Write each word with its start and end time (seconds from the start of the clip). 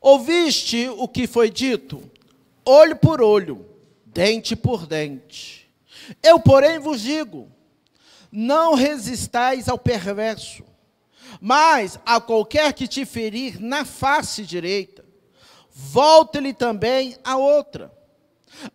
Ouviste 0.00 0.88
o 0.88 1.06
que 1.06 1.26
foi 1.26 1.50
dito? 1.50 2.02
Olho 2.64 2.96
por 2.96 3.20
olho, 3.20 3.66
dente 4.06 4.56
por 4.56 4.86
dente. 4.86 5.70
Eu, 6.22 6.40
porém, 6.40 6.78
vos 6.78 7.02
digo: 7.02 7.48
não 8.32 8.74
resistais 8.74 9.68
ao 9.68 9.78
perverso, 9.78 10.64
mas 11.40 11.98
a 12.06 12.20
qualquer 12.20 12.72
que 12.72 12.88
te 12.88 13.04
ferir 13.04 13.60
na 13.60 13.84
face 13.84 14.44
direita, 14.44 15.04
volte-lhe 15.70 16.54
também 16.54 17.16
a 17.22 17.36
outra. 17.36 17.92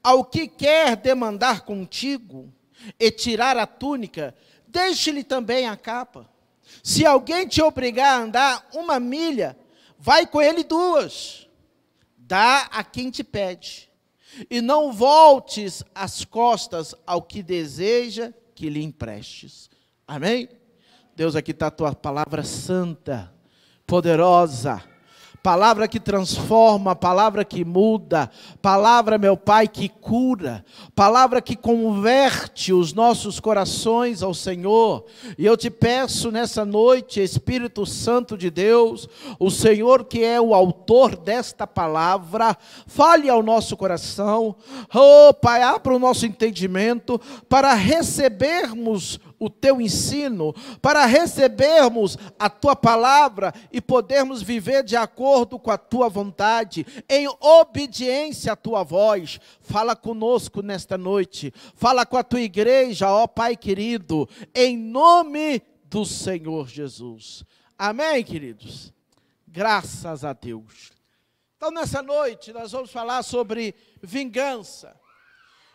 Ao 0.04 0.24
que 0.24 0.48
quer 0.48 0.96
demandar 0.96 1.62
contigo 1.62 2.52
e 3.00 3.12
tirar 3.12 3.58
a 3.58 3.68
túnica, 3.68 4.36
deixe-lhe 4.68 5.24
também 5.24 5.68
a 5.68 5.76
capa. 5.76 6.30
Se 6.84 7.06
alguém 7.06 7.48
te 7.48 7.62
obrigar 7.62 8.20
a 8.20 8.24
andar 8.24 8.70
uma 8.74 9.00
milha, 9.00 9.58
vai 10.06 10.28
com 10.28 10.40
ele 10.40 10.64
duas. 10.64 11.50
Dá 12.16 12.70
a 12.72 12.84
quem 12.84 13.10
te 13.10 13.24
pede. 13.24 13.92
E 14.52 14.62
não 14.62 14.94
voltes 14.94 15.84
as 15.96 16.24
costas 16.24 16.94
ao 17.08 17.24
que 17.24 17.42
deseja 17.42 18.32
que 18.54 18.70
lhe 18.70 18.84
emprestes. 18.84 19.68
Amém? 20.08 20.48
Deus, 21.16 21.36
aqui 21.36 21.50
está 21.50 21.68
a 21.68 21.72
tua 21.72 21.96
palavra 21.96 22.44
santa, 22.44 23.34
poderosa 23.88 24.84
palavra 25.46 25.88
que 25.88 26.00
transforma, 26.00 26.96
palavra 26.96 27.46
que 27.46 27.64
muda, 27.64 28.32
palavra, 28.64 29.16
meu 29.20 29.38
Pai, 29.38 29.68
que 29.68 29.88
cura, 29.88 30.66
palavra 30.96 31.40
que 31.40 31.56
converte 31.56 32.74
os 32.74 32.94
nossos 32.94 33.40
corações 33.40 34.24
ao 34.24 34.34
Senhor. 34.34 35.06
E 35.38 35.46
eu 35.46 35.56
te 35.56 35.70
peço 35.70 36.32
nessa 36.32 36.66
noite, 36.66 37.22
Espírito 37.22 37.86
Santo 37.86 38.36
de 38.36 38.50
Deus, 38.50 39.08
o 39.40 39.52
Senhor 39.52 40.06
que 40.06 40.24
é 40.24 40.42
o 40.42 40.56
autor 40.56 41.16
desta 41.16 41.68
palavra, 41.68 42.58
fale 42.88 43.30
ao 43.30 43.44
nosso 43.44 43.78
coração, 43.78 44.56
oh 44.92 45.32
Pai, 45.32 45.62
abra 45.62 45.96
o 45.96 46.00
nosso 46.00 46.26
entendimento 46.26 47.22
para 47.48 47.72
recebermos 47.76 49.20
o 49.46 49.50
teu 49.50 49.80
ensino, 49.80 50.54
para 50.82 51.06
recebermos 51.06 52.18
a 52.38 52.50
tua 52.50 52.76
palavra 52.76 53.54
e 53.72 53.80
podermos 53.80 54.42
viver 54.42 54.84
de 54.84 54.96
acordo 54.96 55.60
com 55.60 55.72
a 55.72 55.78
tua 55.78 56.10
vontade, 56.10 56.86
em 57.10 57.28
obediência 57.40 58.54
à 58.54 58.56
tua 58.56 58.84
voz. 58.84 59.40
Fala 59.62 59.96
conosco 59.96 60.62
nesta 60.62 60.98
noite, 60.98 61.54
fala 61.76 62.06
com 62.06 62.18
a 62.18 62.24
tua 62.24 62.42
igreja, 62.42 63.10
ó 63.10 63.28
Pai 63.28 63.56
querido, 63.56 64.28
em 64.54 64.78
nome 64.78 65.62
do 65.86 66.06
Senhor 66.06 66.68
Jesus. 66.68 67.44
Amém, 67.78 68.24
queridos? 68.24 68.94
Graças 69.48 70.26
a 70.26 70.34
Deus. 70.34 70.92
Então, 71.58 71.72
nessa 71.72 72.02
noite, 72.02 72.52
nós 72.52 72.72
vamos 72.72 72.92
falar 72.92 73.24
sobre 73.24 73.74
vingança. 74.02 74.96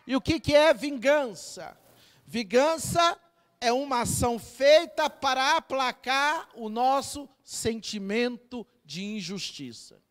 E 0.05 0.15
o 0.15 0.21
que, 0.21 0.39
que 0.39 0.55
é 0.55 0.73
vingança? 0.73 1.77
Vingança 2.25 3.17
é 3.61 3.71
uma 3.71 4.01
ação 4.01 4.39
feita 4.39 5.07
para 5.07 5.55
aplacar 5.57 6.49
o 6.55 6.67
nosso 6.67 7.29
sentimento 7.43 8.65
de 8.83 9.03
injustiça. 9.03 10.01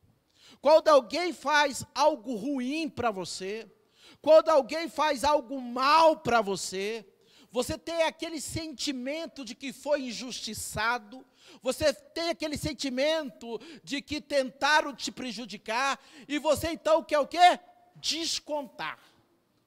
Quando 0.61 0.87
alguém 0.87 1.33
faz 1.33 1.84
algo 1.93 2.37
ruim 2.37 2.89
para 2.89 3.11
você, 3.11 3.69
quando 4.23 4.51
alguém 4.51 4.89
faz 4.89 5.25
algo 5.25 5.61
mal 5.61 6.19
para 6.19 6.41
você, 6.41 7.05
você 7.51 7.77
tem 7.77 8.03
aquele 8.03 8.41
sentimento 8.41 9.45
de 9.45 9.56
que 9.56 9.73
foi 9.73 10.03
injustiçado, 10.03 11.27
você 11.61 11.93
tem 11.93 12.28
aquele 12.28 12.56
sentimento 12.56 13.61
de 13.83 14.01
que 14.01 14.21
tentaram 14.21 14.95
te 14.95 15.11
prejudicar, 15.11 15.98
e 16.28 16.39
você 16.39 16.69
então 16.69 17.03
quer 17.03 17.19
o 17.19 17.27
quê? 17.27 17.59
Descontar. 17.97 19.01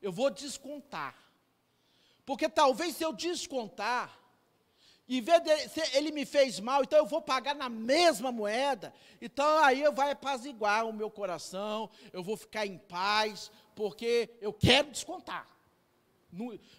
Eu 0.01 0.11
vou 0.11 0.29
descontar. 0.29 1.22
Porque 2.25 2.47
talvez 2.47 2.95
se 2.95 3.03
eu 3.03 3.11
descontar, 3.11 4.17
em 5.07 5.21
vez 5.21 5.43
de 5.43 5.51
ele 5.97 6.11
me 6.11 6.25
fez 6.25 6.59
mal, 6.59 6.83
então 6.83 6.97
eu 6.97 7.05
vou 7.05 7.21
pagar 7.21 7.53
na 7.53 7.67
mesma 7.67 8.31
moeda, 8.31 8.93
então 9.21 9.45
aí 9.59 9.81
eu 9.81 9.91
vai 9.91 10.11
apaziguar 10.11 10.87
o 10.87 10.93
meu 10.93 11.11
coração, 11.11 11.89
eu 12.13 12.23
vou 12.23 12.37
ficar 12.37 12.65
em 12.65 12.77
paz, 12.77 13.51
porque 13.75 14.29
eu 14.39 14.53
quero 14.53 14.89
descontar. 14.89 15.47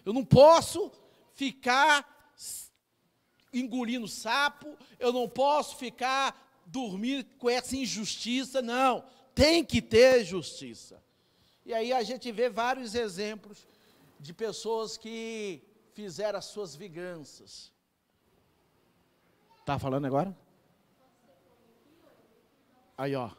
Eu 0.03 0.11
não 0.11 0.25
posso 0.25 0.91
ficar 1.33 2.33
engolindo 3.53 4.07
sapo, 4.07 4.75
eu 4.99 5.13
não 5.13 5.29
posso 5.29 5.77
ficar 5.77 6.63
dormindo 6.65 7.25
com 7.37 7.49
essa 7.49 7.75
injustiça, 7.75 8.61
não. 8.61 9.05
Tem 9.33 9.63
que 9.63 9.81
ter 9.81 10.25
justiça. 10.25 11.01
E 11.65 11.73
aí 11.73 11.93
a 11.93 12.03
gente 12.03 12.31
vê 12.31 12.49
vários 12.49 12.95
exemplos 12.95 13.65
de 14.25 14.33
pessoas 14.33 14.97
que 14.97 15.61
fizeram 15.93 16.39
as 16.39 16.45
suas 16.45 16.75
vinganças. 16.75 17.71
Está 19.59 19.77
falando 19.77 20.05
agora? 20.05 20.35
Aí, 22.97 23.15
ó. 23.15 23.29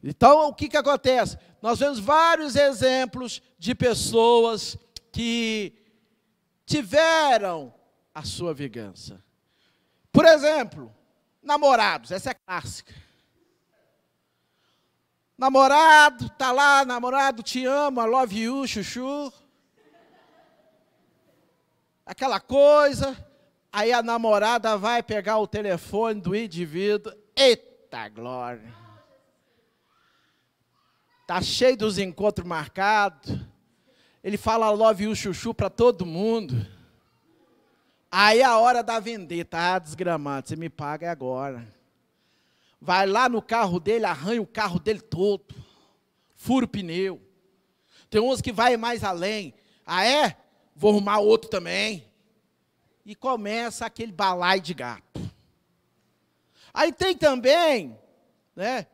Então, 0.00 0.48
o 0.48 0.54
que, 0.54 0.68
que 0.68 0.76
acontece? 0.76 1.36
Nós 1.60 1.80
vemos 1.80 1.98
vários 1.98 2.54
exemplos 2.54 3.42
de 3.58 3.74
pessoas 3.74 4.76
que 5.10 5.72
tiveram 6.64 7.74
a 8.14 8.22
sua 8.22 8.54
vingança. 8.54 9.24
Por 10.12 10.24
exemplo, 10.24 10.94
namorados, 11.42 12.12
essa 12.12 12.30
é 12.30 12.34
clássica. 12.34 12.94
Namorado, 15.36 16.28
tá 16.30 16.52
lá, 16.52 16.84
namorado, 16.84 17.42
te 17.42 17.64
amo, 17.66 18.00
I 18.00 18.06
love 18.06 18.38
you, 18.38 18.68
chuchu 18.68 19.32
aquela 22.04 22.40
coisa, 22.40 23.16
aí 23.72 23.92
a 23.92 24.02
namorada 24.02 24.76
vai 24.76 25.02
pegar 25.02 25.38
o 25.38 25.46
telefone 25.46 26.20
do 26.20 26.36
indivíduo, 26.36 27.12
eita 27.36 28.08
glória. 28.08 28.74
Tá 31.26 31.40
cheio 31.40 31.76
dos 31.76 31.98
encontros 31.98 32.46
marcados. 32.46 33.38
Ele 34.22 34.36
fala 34.36 34.70
love 34.70 35.04
you 35.04 35.16
chuchu 35.16 35.54
para 35.54 35.70
todo 35.70 36.04
mundo. 36.04 36.66
Aí 38.10 38.42
a 38.42 38.58
hora 38.58 38.82
da 38.82 39.00
vender, 39.00 39.44
tá 39.44 39.78
desgramado, 39.78 40.48
você 40.48 40.56
me 40.56 40.68
paga 40.68 41.10
agora. 41.10 41.66
Vai 42.80 43.06
lá 43.06 43.28
no 43.28 43.40
carro 43.40 43.80
dele, 43.80 44.04
arranha 44.04 44.42
o 44.42 44.46
carro 44.46 44.78
dele 44.78 45.00
todo. 45.00 45.54
Fura 46.34 46.66
o 46.66 46.68
pneu. 46.68 47.20
Tem 48.10 48.20
uns 48.20 48.40
que 48.42 48.52
vai 48.52 48.76
mais 48.76 49.02
além. 49.02 49.54
Ah 49.86 50.04
é? 50.04 50.36
Vou 50.74 50.90
arrumar 50.90 51.18
outro 51.18 51.48
também. 51.48 52.04
E 53.04 53.14
começa 53.14 53.84
aquele 53.84 54.12
balai 54.12 54.60
de 54.60 54.74
gato. 54.74 55.20
Aí 56.72 56.92
tem 56.92 57.16
também, 57.16 57.98
né, 58.56 58.86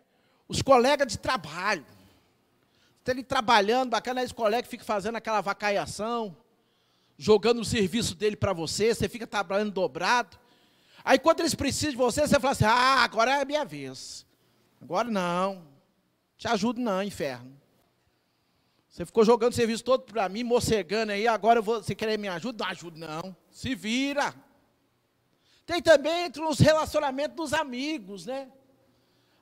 os 0.46 0.60
colegas 0.60 1.06
de 1.06 1.18
trabalho. 1.18 1.86
Está 2.98 3.12
ele 3.12 3.22
trabalhando, 3.22 3.90
bacana, 3.90 4.22
esse 4.22 4.34
colega 4.34 4.68
fica 4.68 4.84
fazendo 4.84 5.16
aquela 5.16 5.40
vacaiação, 5.40 6.36
jogando 7.16 7.60
o 7.60 7.64
serviço 7.64 8.14
dele 8.14 8.36
para 8.36 8.52
você, 8.52 8.94
você 8.94 9.08
fica 9.08 9.26
trabalhando 9.26 9.70
dobrado. 9.70 10.38
Aí 11.04 11.18
quando 11.18 11.40
eles 11.40 11.54
precisam 11.54 11.92
de 11.92 11.96
você, 11.96 12.26
você 12.26 12.38
fala 12.38 12.52
assim, 12.52 12.64
ah, 12.64 13.02
agora 13.02 13.30
é 13.30 13.42
a 13.42 13.44
minha 13.44 13.64
vez. 13.64 14.26
Agora 14.80 15.10
não. 15.10 15.66
Te 16.36 16.48
ajudo 16.48 16.80
não, 16.80 17.02
inferno. 17.02 17.59
Você 19.00 19.06
ficou 19.06 19.24
jogando 19.24 19.54
serviço 19.54 19.82
todo 19.82 20.02
para 20.02 20.28
mim, 20.28 20.44
mocegando 20.44 21.12
aí, 21.12 21.26
agora 21.26 21.62
você 21.62 21.94
quer 21.94 22.18
me 22.18 22.28
ajuda? 22.28 22.62
Não 22.62 22.70
ajuda, 22.70 22.98
não. 22.98 23.36
Se 23.50 23.74
vira. 23.74 24.34
Tem 25.64 25.80
também 25.80 26.24
entre 26.24 26.42
os 26.42 26.58
relacionamentos 26.58 27.34
dos 27.34 27.54
amigos, 27.54 28.26
né? 28.26 28.52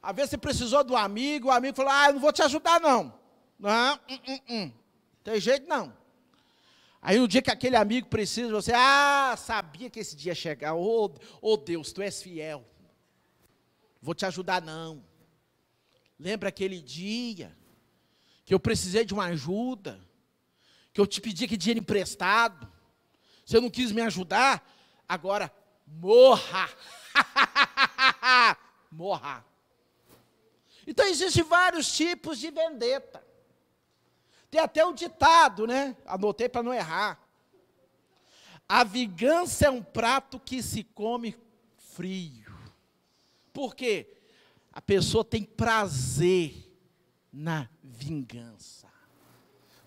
Às 0.00 0.14
vezes 0.14 0.30
você 0.30 0.38
precisou 0.38 0.84
do 0.84 0.94
amigo, 0.94 1.48
o 1.48 1.50
amigo 1.50 1.76
falou, 1.76 1.90
ah, 1.90 2.06
eu 2.06 2.12
não 2.12 2.20
vou 2.20 2.32
te 2.32 2.40
ajudar, 2.40 2.80
não. 2.80 3.12
Não, 3.58 3.98
hum, 4.08 4.18
hum, 4.28 4.40
hum. 4.48 4.72
tem 5.24 5.40
jeito 5.40 5.68
não. 5.68 5.92
Aí 7.02 7.18
no 7.18 7.26
dia 7.26 7.42
que 7.42 7.50
aquele 7.50 7.74
amigo 7.74 8.06
precisa, 8.06 8.52
você, 8.52 8.72
ah, 8.72 9.34
sabia 9.36 9.90
que 9.90 9.98
esse 9.98 10.14
dia 10.14 10.30
ia 10.30 10.36
chegar. 10.36 10.74
Oh, 10.76 11.12
oh 11.42 11.56
Deus, 11.56 11.90
tu 11.90 12.00
és 12.00 12.22
fiel. 12.22 12.64
Vou 14.00 14.14
te 14.14 14.24
ajudar, 14.24 14.62
não. 14.62 15.04
Lembra 16.16 16.48
aquele 16.48 16.80
dia? 16.80 17.57
Que 18.48 18.54
eu 18.54 18.58
precisei 18.58 19.04
de 19.04 19.12
uma 19.12 19.26
ajuda, 19.26 20.00
que 20.90 20.98
eu 20.98 21.06
te 21.06 21.20
pedi 21.20 21.46
que 21.46 21.54
dinheiro 21.54 21.80
emprestado, 21.80 22.66
você 23.44 23.60
não 23.60 23.68
quis 23.68 23.92
me 23.92 24.00
ajudar, 24.00 24.66
agora 25.06 25.52
morra. 25.86 26.66
morra. 28.90 29.44
Então 30.86 31.04
existem 31.04 31.44
vários 31.44 31.92
tipos 31.92 32.38
de 32.38 32.50
vendetta. 32.50 33.22
Tem 34.50 34.62
até 34.62 34.82
um 34.86 34.94
ditado, 34.94 35.66
né? 35.66 35.94
Anotei 36.06 36.48
para 36.48 36.62
não 36.62 36.72
errar. 36.72 37.22
A 38.66 38.82
vingança 38.82 39.66
é 39.66 39.70
um 39.70 39.82
prato 39.82 40.40
que 40.40 40.62
se 40.62 40.82
come 40.82 41.36
frio. 41.76 42.56
Por 43.52 43.76
quê? 43.76 44.18
a 44.78 44.80
pessoa 44.80 45.24
tem 45.24 45.42
prazer 45.42 46.67
na 47.32 47.68
vingança. 47.82 48.88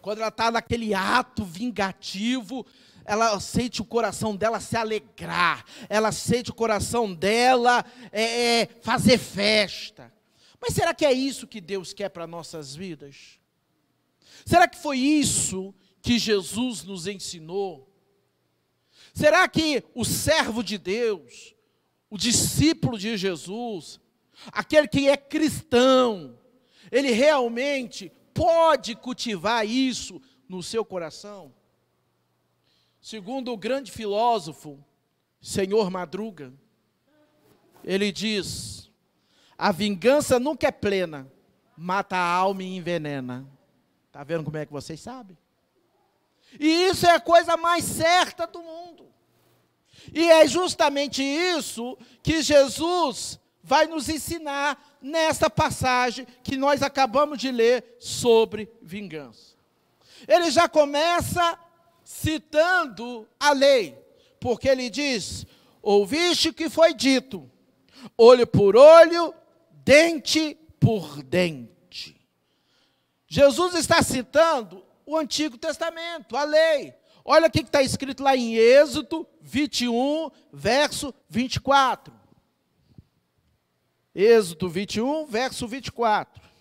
Quando 0.01 0.19
ela 0.19 0.29
está 0.29 0.49
naquele 0.49 0.93
ato 0.93 1.43
vingativo, 1.43 2.65
ela 3.05 3.39
sente 3.39 3.81
o 3.81 3.85
coração 3.85 4.35
dela 4.35 4.59
se 4.59 4.75
alegrar, 4.75 5.63
ela 5.89 6.11
sente 6.11 6.49
o 6.49 6.55
coração 6.55 7.13
dela 7.13 7.85
é, 8.11 8.61
é, 8.61 8.69
fazer 8.81 9.17
festa. 9.17 10.11
Mas 10.59 10.73
será 10.73 10.93
que 10.93 11.05
é 11.05 11.11
isso 11.11 11.47
que 11.47 11.61
Deus 11.61 11.93
quer 11.93 12.09
para 12.09 12.27
nossas 12.27 12.75
vidas? 12.75 13.39
Será 14.45 14.67
que 14.67 14.77
foi 14.77 14.97
isso 14.97 15.73
que 16.01 16.17
Jesus 16.17 16.83
nos 16.83 17.07
ensinou? 17.07 17.87
Será 19.13 19.47
que 19.47 19.83
o 19.93 20.05
servo 20.05 20.63
de 20.63 20.77
Deus, 20.77 21.55
o 22.09 22.17
discípulo 22.17 22.97
de 22.97 23.17
Jesus, 23.17 23.99
aquele 24.51 24.87
que 24.87 25.09
é 25.09 25.17
cristão, 25.17 26.37
ele 26.91 27.11
realmente 27.11 28.11
pode 28.33 28.95
cultivar 28.95 29.65
isso 29.65 30.21
no 30.47 30.61
seu 30.61 30.83
coração? 30.83 31.53
Segundo 32.99 33.51
o 33.51 33.57
grande 33.57 33.91
filósofo, 33.91 34.83
Senhor 35.39 35.89
Madruga, 35.89 36.53
ele 37.83 38.11
diz: 38.11 38.91
a 39.57 39.71
vingança 39.71 40.39
nunca 40.39 40.67
é 40.67 40.71
plena, 40.71 41.31
mata 41.75 42.15
a 42.15 42.33
alma 42.33 42.61
e 42.61 42.75
envenena. 42.75 43.47
Está 44.07 44.23
vendo 44.23 44.43
como 44.43 44.57
é 44.57 44.65
que 44.65 44.71
vocês 44.71 44.99
sabem? 44.99 45.37
E 46.59 46.67
isso 46.85 47.07
é 47.07 47.11
a 47.11 47.19
coisa 47.19 47.55
mais 47.57 47.85
certa 47.85 48.45
do 48.45 48.61
mundo. 48.61 49.07
E 50.13 50.29
é 50.29 50.47
justamente 50.47 51.23
isso 51.23 51.97
que 52.21 52.41
Jesus 52.41 53.39
vai 53.63 53.87
nos 53.87 54.09
ensinar 54.09 54.97
nessa 55.01 55.49
passagem 55.49 56.25
que 56.43 56.57
nós 56.57 56.81
acabamos 56.81 57.37
de 57.37 57.51
ler 57.51 57.97
sobre 57.99 58.69
vingança. 58.81 59.55
Ele 60.27 60.51
já 60.51 60.67
começa 60.67 61.57
citando 62.03 63.27
a 63.39 63.51
lei, 63.51 63.97
porque 64.39 64.67
ele 64.67 64.89
diz: 64.89 65.45
Ouviste 65.81 66.49
o 66.49 66.53
que 66.53 66.69
foi 66.69 66.93
dito, 66.93 67.49
olho 68.17 68.45
por 68.45 68.75
olho, 68.75 69.33
dente 69.71 70.57
por 70.79 71.23
dente. 71.23 72.15
Jesus 73.27 73.75
está 73.75 74.01
citando 74.03 74.85
o 75.05 75.17
Antigo 75.17 75.57
Testamento, 75.57 76.35
a 76.35 76.43
lei. 76.43 76.93
Olha 77.23 77.47
o 77.47 77.51
que 77.51 77.61
está 77.61 77.81
escrito 77.81 78.23
lá 78.23 78.35
em 78.35 78.55
Êxodo 78.55 79.27
21, 79.41 80.29
verso 80.51 81.13
24. 81.29 82.20
Êxodo 84.13 84.69
21, 84.69 85.25
verso 85.25 85.67
24. 85.67 86.51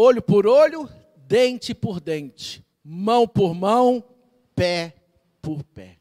olho 0.00 0.22
por 0.22 0.46
olho, 0.46 0.88
dente 1.16 1.74
por 1.74 2.00
dente, 2.00 2.64
mão 2.82 3.28
por 3.28 3.54
mão, 3.54 4.02
pé 4.54 4.96
por 5.42 5.62
pé. 5.62 5.98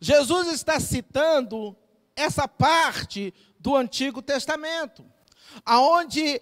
Jesus 0.00 0.48
está 0.48 0.80
citando 0.80 1.76
essa 2.16 2.48
parte 2.48 3.32
do 3.58 3.76
Antigo 3.76 4.20
Testamento, 4.20 5.04
aonde 5.64 6.40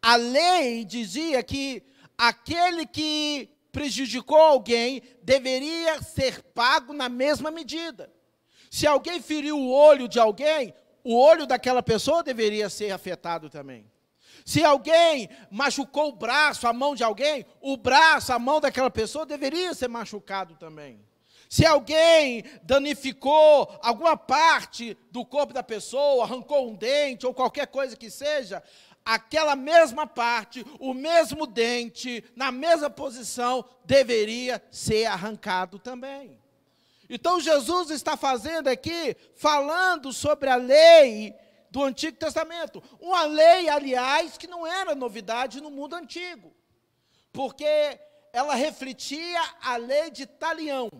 a 0.00 0.16
lei 0.16 0.84
dizia 0.84 1.42
que 1.42 1.82
aquele 2.16 2.86
que 2.86 3.48
prejudicou 3.72 4.38
alguém 4.38 5.02
deveria 5.22 6.00
ser 6.02 6.42
pago 6.42 6.92
na 6.92 7.08
mesma 7.08 7.50
medida. 7.50 8.12
Se 8.70 8.86
alguém 8.86 9.20
feriu 9.20 9.58
o 9.58 9.72
olho 9.72 10.06
de 10.08 10.18
alguém, 10.18 10.74
o 11.02 11.16
olho 11.16 11.46
daquela 11.46 11.82
pessoa 11.82 12.22
deveria 12.22 12.68
ser 12.68 12.90
afetado 12.90 13.50
também. 13.50 13.90
Se 14.44 14.62
alguém 14.62 15.28
machucou 15.50 16.08
o 16.08 16.16
braço, 16.16 16.68
a 16.68 16.72
mão 16.72 16.94
de 16.94 17.02
alguém, 17.02 17.46
o 17.60 17.76
braço, 17.76 18.32
a 18.32 18.38
mão 18.38 18.60
daquela 18.60 18.90
pessoa 18.90 19.24
deveria 19.24 19.72
ser 19.74 19.88
machucado 19.88 20.54
também. 20.56 21.00
Se 21.54 21.64
alguém 21.64 22.42
danificou 22.64 23.78
alguma 23.80 24.16
parte 24.16 24.98
do 25.12 25.24
corpo 25.24 25.52
da 25.52 25.62
pessoa, 25.62 26.24
arrancou 26.24 26.68
um 26.68 26.74
dente 26.74 27.28
ou 27.28 27.32
qualquer 27.32 27.68
coisa 27.68 27.96
que 27.96 28.10
seja, 28.10 28.60
aquela 29.04 29.54
mesma 29.54 30.04
parte, 30.04 30.66
o 30.80 30.92
mesmo 30.92 31.46
dente, 31.46 32.24
na 32.34 32.50
mesma 32.50 32.90
posição, 32.90 33.64
deveria 33.84 34.60
ser 34.68 35.06
arrancado 35.06 35.78
também. 35.78 36.42
Então 37.08 37.38
Jesus 37.38 37.88
está 37.90 38.16
fazendo 38.16 38.66
aqui, 38.66 39.16
falando 39.36 40.12
sobre 40.12 40.50
a 40.50 40.56
lei 40.56 41.36
do 41.70 41.84
Antigo 41.84 42.16
Testamento. 42.16 42.82
Uma 42.98 43.26
lei, 43.26 43.68
aliás, 43.68 44.36
que 44.36 44.48
não 44.48 44.66
era 44.66 44.96
novidade 44.96 45.60
no 45.60 45.70
mundo 45.70 45.94
antigo, 45.94 46.52
porque 47.32 48.00
ela 48.32 48.56
refletia 48.56 49.40
a 49.62 49.76
lei 49.76 50.10
de 50.10 50.26
Talião. 50.26 50.90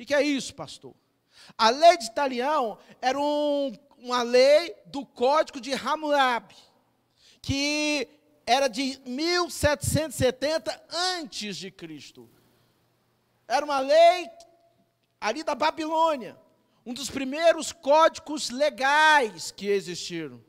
Que, 0.00 0.06
que 0.06 0.14
é 0.14 0.22
isso, 0.22 0.54
pastor? 0.54 0.94
A 1.58 1.68
lei 1.68 1.98
de 1.98 2.10
Talião 2.12 2.78
era 3.02 3.20
um, 3.20 3.70
uma 3.98 4.22
lei 4.22 4.74
do 4.86 5.04
Código 5.04 5.60
de 5.60 5.74
Hammurabi, 5.74 6.56
que 7.42 8.08
era 8.46 8.66
de 8.66 8.98
1770 9.04 10.82
antes 11.18 11.54
de 11.58 11.70
Cristo. 11.70 12.30
Era 13.46 13.62
uma 13.62 13.78
lei 13.80 14.30
ali 15.20 15.42
da 15.42 15.54
Babilônia 15.54 16.34
um 16.86 16.94
dos 16.94 17.10
primeiros 17.10 17.70
códigos 17.70 18.48
legais 18.48 19.50
que 19.50 19.68
existiram. 19.68 20.42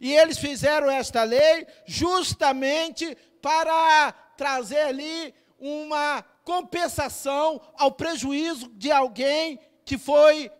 E 0.00 0.14
eles 0.14 0.38
fizeram 0.38 0.90
esta 0.90 1.24
lei 1.24 1.66
justamente 1.84 3.14
para 3.42 4.12
trazer 4.34 4.80
ali 4.80 5.34
uma 5.58 6.24
compensação 6.44 7.60
ao 7.74 7.90
prejuízo 7.90 8.68
de 8.74 8.92
alguém 8.92 9.58
que 9.84 9.98
foi 9.98 10.50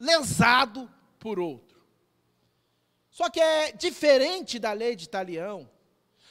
lesado 0.00 0.90
por 1.18 1.38
outro. 1.38 1.78
Só 3.10 3.28
que 3.28 3.40
é 3.40 3.72
diferente 3.72 4.58
da 4.58 4.72
lei 4.72 4.96
de 4.96 5.04
Italião. 5.04 5.68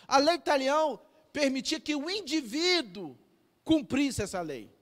A 0.08 0.18
lei 0.18 0.38
de 0.38 0.42
Italião 0.42 1.00
permitia 1.32 1.80
que 1.80 1.96
o 1.96 2.10
indivíduo 2.10 3.18
cumprisse 3.64 4.22
essa 4.22 4.42
lei. 4.42 4.74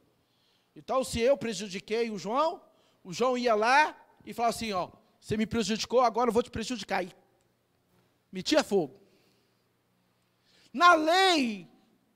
Então, 0.75 1.03
se 1.03 1.19
eu 1.19 1.37
prejudiquei 1.37 2.09
o 2.09 2.17
João, 2.17 2.61
o 3.03 3.11
João 3.11 3.37
ia 3.37 3.55
lá 3.55 3.95
e 4.25 4.33
falava 4.33 4.55
assim: 4.55 4.71
Ó, 4.71 4.89
você 5.19 5.35
me 5.35 5.45
prejudicou, 5.45 6.01
agora 6.01 6.29
eu 6.29 6.33
vou 6.33 6.43
te 6.43 6.51
prejudicar. 6.51 7.03
E 7.03 7.11
metia 8.31 8.63
fogo. 8.63 8.99
Na 10.71 10.93
lei 10.93 11.67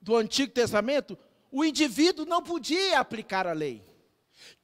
do 0.02 0.16
Antigo 0.16 0.54
Testamento, 0.54 1.18
o 1.52 1.64
indivíduo 1.64 2.26
não 2.26 2.42
podia 2.42 3.00
aplicar 3.00 3.48
a 3.48 3.54
lei. 3.54 3.84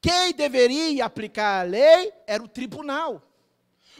Quem 0.02 0.34
deveria 0.34 1.06
aplicar 1.06 1.62
a 1.62 1.64
lei 1.64 2.14
era 2.28 2.44
o 2.44 2.48
tribunal. 2.48 3.22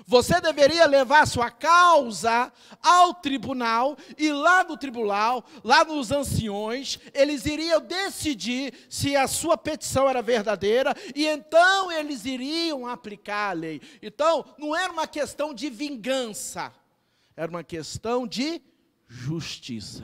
Você 0.06 0.42
deveria 0.42 0.86
levar 0.86 1.26
sua 1.26 1.50
causa 1.50 2.52
ao 2.82 3.14
tribunal 3.14 3.98
e 4.18 4.32
lá 4.32 4.64
no 4.64 4.78
tribunal, 4.78 5.46
lá 5.64 5.86
nos 5.86 6.12
anciões, 6.12 7.00
eles 7.14 7.46
iriam 7.46 7.80
decidir 7.80 8.74
se 8.90 9.16
a 9.16 9.28
sua 9.28 9.58
petição 9.58 10.10
era 10.10 10.22
verdadeira 10.22 10.94
e 11.16 11.26
então 11.26 11.92
eles 11.92 12.26
iriam 12.26 12.86
aplicar 12.86 13.52
a 13.52 13.54
lei. 13.54 13.82
Então, 14.02 14.46
não 14.58 14.76
era 14.76 14.92
uma 14.92 15.08
questão 15.08 15.54
de 15.54 15.70
vingança, 15.70 16.74
era 17.36 17.50
uma 17.50 17.64
questão 17.64 18.28
de 18.28 18.62
justiça. 19.08 20.04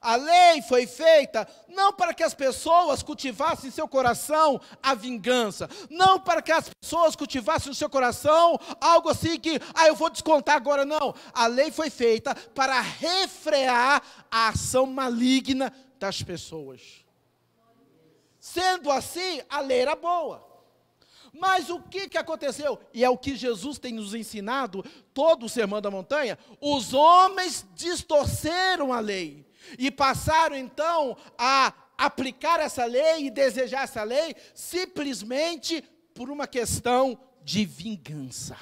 A 0.00 0.16
lei 0.16 0.62
foi 0.62 0.86
feita 0.86 1.46
não 1.68 1.92
para 1.92 2.14
que 2.14 2.22
as 2.22 2.34
pessoas 2.34 3.02
cultivassem 3.02 3.68
em 3.68 3.72
seu 3.72 3.86
coração 3.86 4.60
a 4.82 4.94
vingança, 4.94 5.68
não 5.90 6.18
para 6.18 6.42
que 6.42 6.52
as 6.52 6.70
pessoas 6.80 7.16
cultivassem 7.16 7.68
no 7.68 7.74
seu 7.74 7.88
coração 7.88 8.58
algo 8.80 9.08
assim 9.08 9.38
que, 9.38 9.60
ah, 9.74 9.86
eu 9.86 9.94
vou 9.94 10.10
descontar 10.10 10.56
agora, 10.56 10.84
não. 10.84 11.14
A 11.32 11.46
lei 11.46 11.70
foi 11.70 11.90
feita 11.90 12.34
para 12.54 12.80
refrear 12.80 14.02
a 14.30 14.48
ação 14.48 14.86
maligna 14.86 15.72
das 15.98 16.22
pessoas. 16.22 17.04
Sendo 18.38 18.90
assim, 18.90 19.40
a 19.48 19.60
lei 19.60 19.80
era 19.80 19.96
boa. 19.96 20.46
Mas 21.32 21.68
o 21.68 21.80
que, 21.80 22.08
que 22.08 22.16
aconteceu? 22.16 22.78
E 22.94 23.04
é 23.04 23.10
o 23.10 23.18
que 23.18 23.36
Jesus 23.36 23.78
tem 23.78 23.92
nos 23.92 24.14
ensinado, 24.14 24.84
todo 25.12 25.46
o 25.46 25.48
Sermão 25.48 25.82
da 25.82 25.90
Montanha: 25.90 26.38
os 26.60 26.94
homens 26.94 27.66
distorceram 27.74 28.92
a 28.92 29.00
lei 29.00 29.45
e 29.78 29.90
passaram 29.90 30.56
então 30.56 31.16
a 31.38 31.72
aplicar 31.96 32.60
essa 32.60 32.84
lei 32.84 33.26
e 33.26 33.30
desejar 33.30 33.84
essa 33.84 34.02
lei 34.02 34.34
simplesmente 34.54 35.82
por 36.14 36.30
uma 36.30 36.46
questão 36.46 37.18
de 37.42 37.64
vingança. 37.64 38.56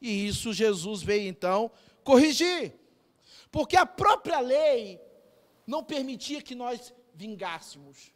E 0.00 0.26
isso 0.26 0.52
Jesus 0.52 1.02
veio 1.02 1.28
então 1.28 1.70
corrigir. 2.04 2.74
Porque 3.50 3.76
a 3.76 3.86
própria 3.86 4.40
lei 4.40 5.00
não 5.66 5.82
permitia 5.82 6.42
que 6.42 6.54
nós 6.54 6.92
vingássemos. 7.14 8.12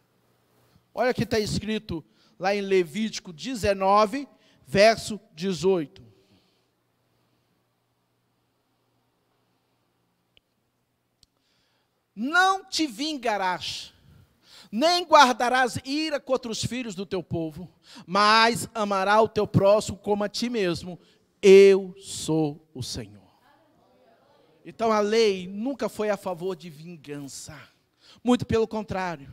Olha 0.94 1.14
que 1.14 1.22
está 1.22 1.38
escrito 1.38 2.04
lá 2.38 2.54
em 2.54 2.60
Levítico 2.60 3.32
19, 3.32 4.28
verso 4.66 5.20
18. 5.34 6.09
Não 12.22 12.62
te 12.62 12.86
vingarás, 12.86 13.94
nem 14.70 15.06
guardarás 15.06 15.78
ira 15.86 16.20
contra 16.20 16.52
os 16.52 16.62
filhos 16.62 16.94
do 16.94 17.06
teu 17.06 17.22
povo, 17.22 17.66
mas 18.06 18.68
amará 18.74 19.22
o 19.22 19.26
teu 19.26 19.46
próximo 19.46 19.96
como 19.96 20.22
a 20.22 20.28
ti 20.28 20.50
mesmo. 20.50 21.00
Eu 21.40 21.94
sou 21.98 22.68
o 22.74 22.82
Senhor. 22.82 23.22
Então 24.66 24.92
a 24.92 25.00
lei 25.00 25.48
nunca 25.48 25.88
foi 25.88 26.10
a 26.10 26.16
favor 26.18 26.54
de 26.54 26.68
vingança. 26.68 27.58
Muito 28.22 28.44
pelo 28.44 28.68
contrário. 28.68 29.30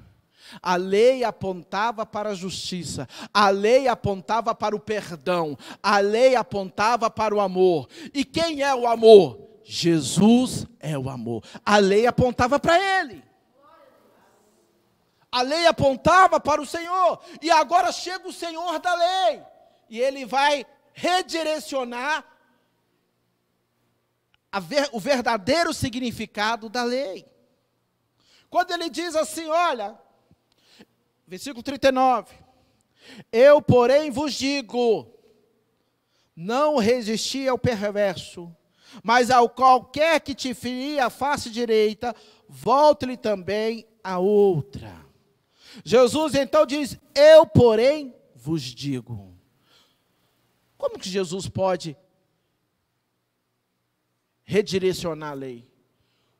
A 0.61 0.77
lei 0.77 1.25
apontava 1.25 2.05
para 2.05 2.29
a 2.29 2.35
justiça, 2.35 3.05
a 3.33 3.49
lei 3.49 3.89
apontava 3.89 4.55
para 4.55 4.73
o 4.73 4.79
perdão, 4.79 5.57
a 5.83 5.99
lei 5.99 6.37
apontava 6.37 7.09
para 7.09 7.35
o 7.35 7.41
amor. 7.41 7.89
E 8.13 8.23
quem 8.23 8.61
é 8.61 8.73
o 8.73 8.87
amor? 8.87 9.45
Jesus 9.69 10.65
é 10.79 10.97
o 10.97 11.09
amor. 11.09 11.43
A 11.65 11.77
lei 11.77 12.07
apontava 12.07 12.57
para 12.57 12.79
ele. 12.79 13.21
A 15.29 15.41
lei 15.41 15.67
apontava 15.67 16.39
para 16.39 16.61
o 16.61 16.65
Senhor. 16.65 17.21
E 17.41 17.51
agora 17.51 17.91
chega 17.91 18.25
o 18.25 18.31
Senhor 18.31 18.79
da 18.79 18.95
lei. 18.95 19.43
E 19.89 19.99
ele 19.99 20.25
vai 20.25 20.65
redirecionar 20.93 22.25
ver, 24.61 24.89
o 24.93 25.01
verdadeiro 25.01 25.73
significado 25.73 26.69
da 26.69 26.85
lei. 26.85 27.27
Quando 28.49 28.71
ele 28.71 28.89
diz 28.89 29.17
assim, 29.17 29.47
olha, 29.47 29.99
versículo 31.27 31.61
39: 31.61 32.33
Eu, 33.33 33.61
porém, 33.61 34.09
vos 34.11 34.33
digo: 34.33 35.13
não 36.33 36.77
resisti 36.77 37.45
ao 37.49 37.57
perverso, 37.57 38.55
mas 39.03 39.29
ao 39.29 39.49
qualquer 39.49 40.19
que 40.21 40.33
te 40.33 40.53
ferir 40.53 40.99
a 40.99 41.09
face 41.09 41.49
direita, 41.49 42.15
volte-lhe 42.47 43.17
também 43.17 43.85
a 44.03 44.19
outra. 44.19 45.05
Jesus 45.83 46.35
então 46.35 46.65
diz: 46.65 46.97
Eu, 47.13 47.45
porém, 47.45 48.15
vos 48.35 48.61
digo. 48.61 49.35
Como 50.77 50.99
que 50.99 51.09
Jesus 51.09 51.47
pode 51.49 51.97
redirecionar 54.43 55.31
a 55.31 55.35
lei? 55.35 55.69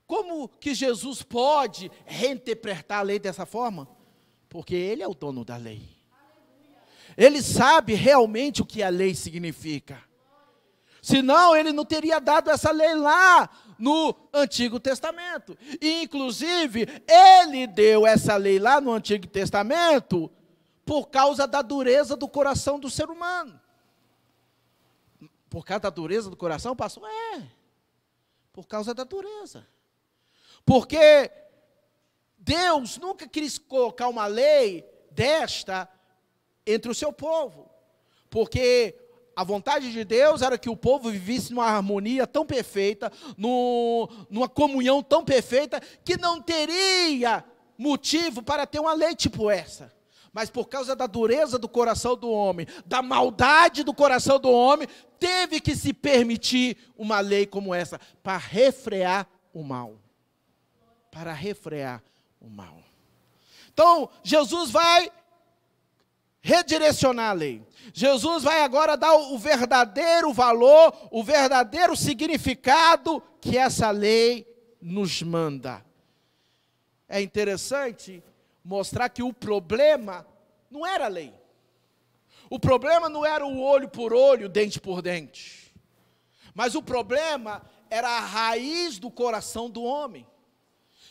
Como 0.06 0.48
que 0.48 0.74
Jesus 0.74 1.22
pode 1.22 1.92
reinterpretar 2.06 3.00
a 3.00 3.04
lei 3.04 3.20
dessa 3.20 3.46
forma? 3.46 3.88
Porque 4.48 4.74
ele 4.76 5.04
é 5.04 5.08
o 5.08 5.14
dono 5.14 5.44
da 5.44 5.58
lei. 5.58 5.98
Ele 7.18 7.42
sabe 7.42 7.94
realmente 7.94 8.62
o 8.62 8.66
que 8.66 8.82
a 8.82 8.90
lei 8.90 9.14
significa. 9.14 10.07
Senão 11.02 11.56
ele 11.56 11.72
não 11.72 11.86
teria 11.86 12.20
dado 12.20 12.50
essa 12.50 12.72
lei 12.72 12.96
lá 12.96 13.50
no 13.78 14.16
Antigo 14.34 14.80
Testamento. 14.80 15.58
E, 15.82 16.04
inclusive, 16.04 16.88
ele 17.08 17.68
deu 17.68 18.06
essa 18.06 18.36
lei 18.36 18.60
lá 18.60 18.82
no 18.82 18.92
Antigo 18.92 19.28
Testamento 19.28 20.32
por 20.86 21.10
causa 21.10 21.46
da 21.46 21.62
dureza 21.62 22.16
do 22.16 22.28
coração 22.28 22.80
do 22.80 22.90
ser 22.90 23.10
humano. 23.10 23.60
Por 25.50 25.66
causa 25.66 25.82
da 25.82 25.90
dureza 25.90 26.30
do 26.30 26.38
coração, 26.38 26.76
pastor? 26.76 27.08
É. 27.36 27.44
Por 28.52 28.68
causa 28.68 28.94
da 28.94 29.04
dureza. 29.04 29.68
Porque 30.66 31.32
Deus 32.38 32.98
nunca 32.98 33.28
quis 33.28 33.58
colocar 33.58 34.08
uma 34.08 34.26
lei 34.28 34.86
desta 35.12 35.90
entre 36.66 36.92
o 36.92 36.96
seu 36.96 37.14
povo. 37.14 37.70
Porque 38.30 38.96
a 39.38 39.44
vontade 39.44 39.92
de 39.92 40.04
Deus 40.04 40.42
era 40.42 40.58
que 40.58 40.68
o 40.68 40.76
povo 40.76 41.12
vivesse 41.12 41.52
numa 41.52 41.68
harmonia 41.68 42.26
tão 42.26 42.44
perfeita, 42.44 43.12
no, 43.38 44.10
numa 44.32 44.50
comunhão 44.50 45.04
tão 45.04 45.24
perfeita, 45.24 45.80
que 46.04 46.18
não 46.18 46.42
teria 46.42 47.46
motivo 47.78 48.42
para 48.42 48.66
ter 48.66 48.80
uma 48.80 48.94
lei 48.94 49.16
tipo 49.16 49.52
essa. 49.52 49.94
Mas 50.34 50.50
por 50.50 50.68
causa 50.68 50.96
da 50.96 51.06
dureza 51.06 51.60
do 51.60 51.70
coração 51.70 52.18
do 52.18 52.32
homem, 52.32 52.66
da 52.84 53.04
maldade 53.04 53.84
do 53.84 53.94
coração 53.94 54.40
do 54.40 54.50
homem, 54.50 54.88
teve 55.20 55.62
que 55.62 55.76
se 55.76 55.94
permitir 55.94 56.76
uma 56.98 57.20
lei 57.20 57.46
como 57.46 57.76
essa 57.76 58.02
para 58.24 58.38
refrear 58.38 59.28
o 59.54 59.62
mal. 59.62 60.00
Para 61.12 61.32
refrear 61.32 62.02
o 62.42 62.50
mal. 62.50 62.82
Então, 63.72 64.10
Jesus 64.24 64.72
vai 64.72 65.12
redirecionar 66.48 67.32
a 67.32 67.34
lei. 67.34 67.62
Jesus 67.94 68.42
vai 68.42 68.62
agora 68.62 68.96
dar 68.96 69.14
o 69.14 69.38
verdadeiro 69.38 70.32
valor, 70.32 70.96
o 71.12 71.22
verdadeiro 71.22 71.94
significado 71.94 73.22
que 73.42 73.58
essa 73.58 73.92
lei 73.92 74.48
nos 74.82 75.22
manda. 75.22 75.86
É 77.10 77.22
interessante 77.22 78.24
mostrar 78.64 79.10
que 79.10 79.22
o 79.22 79.34
problema 79.34 80.26
não 80.72 80.86
era 80.86 81.06
a 81.06 81.10
lei. 81.10 81.34
O 82.50 82.58
problema 82.58 83.10
não 83.10 83.26
era 83.26 83.46
o 83.46 83.62
olho 83.62 83.90
por 83.90 84.14
olho, 84.14 84.48
dente 84.48 84.80
por 84.80 85.02
dente. 85.02 85.76
Mas 86.54 86.76
o 86.76 86.82
problema 86.82 87.62
era 87.90 88.08
a 88.08 88.20
raiz 88.22 89.00
do 89.00 89.12
coração 89.12 89.70
do 89.70 89.84
homem. 89.84 90.26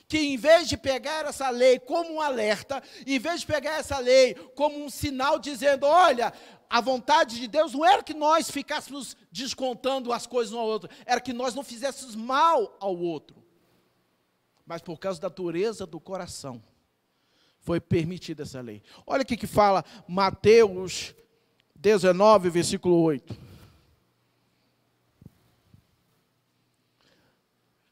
Que 0.08 0.18
em 0.18 0.36
vez 0.36 0.68
de 0.68 0.76
pegar 0.76 1.26
essa 1.26 1.50
lei 1.50 1.78
como 1.78 2.14
um 2.14 2.20
alerta, 2.20 2.82
em 3.06 3.18
vez 3.18 3.40
de 3.40 3.46
pegar 3.46 3.78
essa 3.78 3.98
lei 3.98 4.34
como 4.54 4.84
um 4.84 4.88
sinal 4.88 5.38
dizendo: 5.38 5.84
olha, 5.84 6.32
a 6.68 6.80
vontade 6.80 7.36
de 7.36 7.48
Deus 7.48 7.72
não 7.72 7.84
era 7.84 8.02
que 8.02 8.14
nós 8.14 8.50
ficássemos 8.50 9.16
descontando 9.32 10.12
as 10.12 10.26
coisas 10.26 10.52
um 10.52 10.58
ao 10.58 10.66
outro, 10.66 10.90
era 11.04 11.20
que 11.20 11.32
nós 11.32 11.54
não 11.54 11.64
fizéssemos 11.64 12.14
mal 12.14 12.76
ao 12.80 12.96
outro. 12.96 13.36
Mas 14.64 14.82
por 14.82 14.98
causa 14.98 15.20
da 15.20 15.28
dureza 15.28 15.86
do 15.86 16.00
coração, 16.00 16.62
foi 17.60 17.80
permitida 17.80 18.44
essa 18.44 18.60
lei. 18.60 18.82
Olha 19.06 19.22
o 19.22 19.26
que, 19.26 19.36
que 19.36 19.46
fala 19.46 19.84
Mateus 20.06 21.14
19, 21.74 22.48
versículo 22.48 23.00
8. 23.02 23.36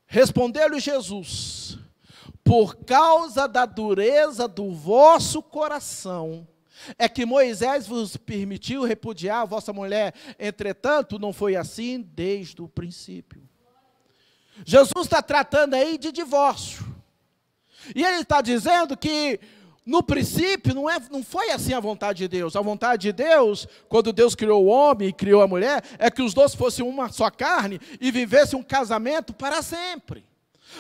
Respondeu-lhe 0.07 0.79
Jesus: 0.79 1.79
Por 2.45 2.77
causa 2.77 3.49
da 3.49 3.65
dureza 3.65 4.47
do 4.47 4.71
vosso 4.73 5.43
coração, 5.43 6.47
é 6.99 7.09
que 7.09 7.25
Moisés 7.25 7.87
vos 7.87 8.17
permitiu 8.17 8.85
repudiar 8.85 9.41
a 9.41 9.45
vossa 9.47 9.73
mulher, 9.73 10.15
entretanto, 10.39 11.19
não 11.19 11.33
foi 11.33 11.57
assim 11.57 12.03
desde 12.03 12.61
o 12.61 12.69
princípio. 12.69 13.43
Jesus 14.65 15.07
está 15.07 15.23
tratando 15.23 15.75
aí 15.75 15.97
de 15.97 16.13
divórcio. 16.13 16.85
E 17.95 18.05
ele 18.05 18.21
está 18.21 18.41
dizendo 18.41 18.97
que 18.97 19.41
no 19.85 20.03
princípio, 20.03 20.75
não, 20.75 20.89
é, 20.89 20.99
não 21.11 21.23
foi 21.23 21.51
assim 21.51 21.75
a 21.75 21.81
vontade 21.81 22.19
de 22.19 22.29
Deus. 22.29 22.57
A 22.57 22.61
vontade 22.61 23.03
de 23.03 23.13
Deus, 23.13 23.67
quando 23.89 24.13
Deus 24.13 24.35
criou 24.35 24.65
o 24.65 24.69
homem 24.69 25.09
e 25.09 25.13
criou 25.13 25.43
a 25.43 25.49
mulher, 25.49 25.83
é 25.99 26.11
que 26.11 26.23
os 26.23 26.33
dois 26.33 26.55
fossem 26.55 26.87
uma 26.87 27.11
só 27.11 27.31
carne 27.31 27.81
e 28.01 28.11
vivessem 28.11 28.59
um 28.59 28.63
casamento 28.63 29.35
para 29.35 29.61
sempre. 29.61 30.25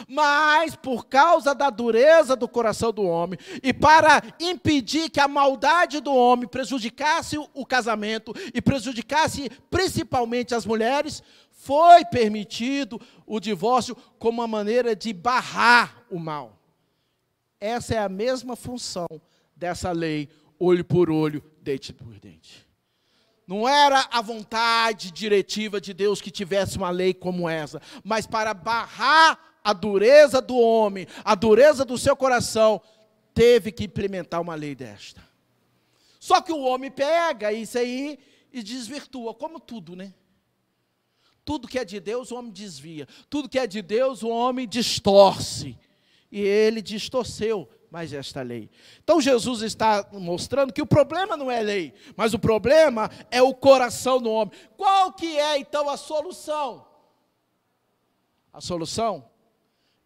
Mas, 0.09 0.77
por 0.77 1.07
causa 1.07 1.55
da 1.55 1.71
dureza 1.71 2.37
do 2.37 2.49
coração 2.49 2.93
do 2.93 3.03
homem, 3.03 3.39
e 3.63 3.73
para 3.73 4.23
impedir 4.41 5.11
que 5.11 5.21
a 5.21 5.29
maldade 5.29 6.01
do 6.01 6.15
homem 6.15 6.49
prejudicasse 6.49 7.37
o 7.39 7.67
casamento 7.67 8.35
e 8.53 8.61
prejudicasse 8.61 9.51
principalmente 9.71 10.55
as 10.55 10.67
mulheres, 10.67 11.23
foi 11.51 12.05
permitido 12.05 13.01
o 13.27 13.41
divórcio 13.41 13.97
como 14.19 14.43
uma 14.43 14.49
maneira 14.49 14.95
de 14.95 15.13
barrar 15.13 16.05
o 16.11 16.19
mal. 16.19 16.59
Essa 17.59 17.95
é 17.95 17.99
a 17.99 18.09
mesma 18.09 18.55
função 18.55 19.07
dessa 19.57 19.91
lei, 19.91 20.29
olho 20.59 20.85
por 20.85 21.11
olho, 21.11 21.43
dente 21.63 21.93
por 21.93 22.19
dente. 22.19 22.69
Não 23.47 23.69
era 23.69 24.07
a 24.11 24.21
vontade 24.21 25.11
diretiva 25.11 25.81
de 25.81 25.93
Deus 25.93 26.21
que 26.21 26.31
tivesse 26.31 26.77
uma 26.77 26.91
lei 26.91 27.13
como 27.13 27.49
essa, 27.49 27.81
mas 28.03 28.27
para 28.27 28.55
barrar 28.55 29.39
a 29.65 29.73
dureza 29.73 30.43
do 30.43 30.57
homem, 30.57 31.07
a 31.25 31.35
dureza 31.35 31.85
do 31.85 31.97
seu 31.97 32.15
coração, 32.15 32.81
teve 33.33 33.73
que 33.73 33.85
implementar 33.85 34.43
uma 34.43 34.55
lei 34.55 34.75
desta. 34.75 35.27
Só 36.21 36.43
que 36.43 36.53
o 36.53 36.61
homem 36.61 36.91
pega 36.91 37.51
isso 37.53 37.79
aí 37.79 38.19
e 38.53 38.63
desvirtua, 38.63 39.35
como 39.35 39.59
tudo, 39.59 39.97
né? 39.97 40.13
Tudo 41.45 41.69
que 41.69 41.79
é 41.79 41.85
de 41.85 41.99
Deus, 41.99 42.31
o 42.31 42.37
homem 42.37 42.53
desvia. 42.53 43.09
Tudo 43.29 43.49
que 43.49 43.59
é 43.59 43.67
de 43.67 43.83
Deus, 43.83 44.23
o 44.23 44.29
homem 44.29 44.69
distorce 44.69 45.79
e 46.31 46.41
ele 46.41 46.81
distorceu 46.81 47.69
mais 47.91 48.13
esta 48.13 48.43
lei. 48.43 48.71
Então 49.03 49.21
Jesus 49.21 49.63
está 49.63 50.09
mostrando 50.13 50.73
que 50.73 50.83
o 50.83 50.87
problema 50.87 51.37
não 51.37 51.51
é 51.51 51.61
lei, 51.63 51.95
mas 52.17 52.35
o 52.35 52.39
problema 52.39 53.11
é 53.31 53.41
o 53.41 53.55
coração 53.55 54.21
do 54.21 54.31
homem. 54.31 54.53
Qual 54.77 55.13
que 55.13 55.39
é 55.39 55.59
então 55.59 55.89
a 55.89 55.97
solução? 55.97 56.87
A 58.53 58.61
solução 58.61 59.31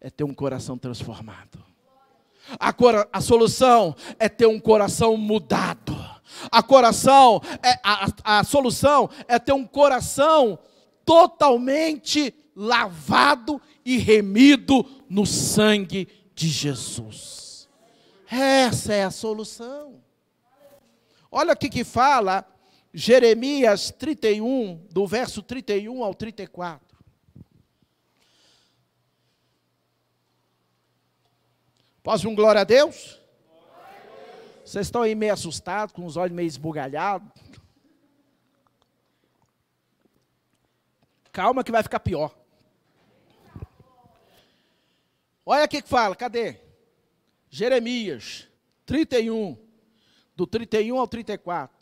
é 0.01 0.09
ter 0.09 0.23
um 0.23 0.33
coração 0.33 0.77
transformado. 0.77 1.63
A, 2.59 2.73
a 3.11 3.21
solução 3.21 3.95
é 4.17 4.27
ter 4.27 4.47
um 4.47 4.59
coração 4.59 5.15
mudado. 5.17 5.95
A 6.51 6.63
coração 6.63 7.41
é 7.61 7.79
a, 7.83 8.39
a 8.39 8.43
solução 8.43 9.09
é 9.27 9.37
ter 9.37 9.53
um 9.53 9.65
coração 9.65 10.57
totalmente 11.05 12.33
lavado 12.55 13.61
e 13.83 13.97
remido 13.97 14.85
no 15.09 15.25
sangue 15.25 16.07
de 16.35 16.47
Jesus. 16.47 17.67
Essa 18.29 18.93
é 18.93 19.03
a 19.03 19.11
solução. 19.11 20.01
Olha 21.31 21.53
o 21.53 21.57
que 21.57 21.83
fala 21.83 22.45
Jeremias 22.93 23.91
31, 23.91 24.81
do 24.91 25.05
verso 25.05 25.41
31 25.41 26.03
ao 26.03 26.13
34. 26.13 26.88
Posso 32.09 32.27
um 32.27 32.33
glória 32.33 32.61
a 32.61 32.63
Deus? 32.63 33.21
Vocês 34.65 34.87
estão 34.87 35.03
aí 35.03 35.13
meio 35.13 35.31
assustados, 35.31 35.93
com 35.93 36.07
os 36.07 36.17
olhos 36.17 36.35
meio 36.35 36.47
esbugalhados. 36.47 37.29
Calma 41.31 41.63
que 41.63 41.71
vai 41.71 41.83
ficar 41.83 41.99
pior. 41.99 42.35
Olha 45.45 45.65
aqui 45.65 45.83
que 45.83 45.87
fala, 45.87 46.15
cadê? 46.15 46.59
Jeremias 47.47 48.47
31, 48.87 49.55
do 50.35 50.47
31 50.47 50.97
ao 50.97 51.07
34. 51.07 51.77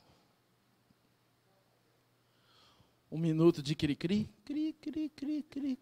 Um 3.10 3.18
minuto 3.18 3.64
de 3.64 3.74
cri-cri. 3.76 4.30
Cri, 4.44 4.74
cri, 4.74 5.08
cri, 5.08 5.44
cri, 5.44 5.78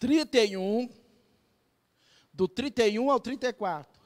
31, 0.00 0.88
do 2.32 2.48
31 2.48 3.10
ao 3.10 3.20
34. 3.20 4.00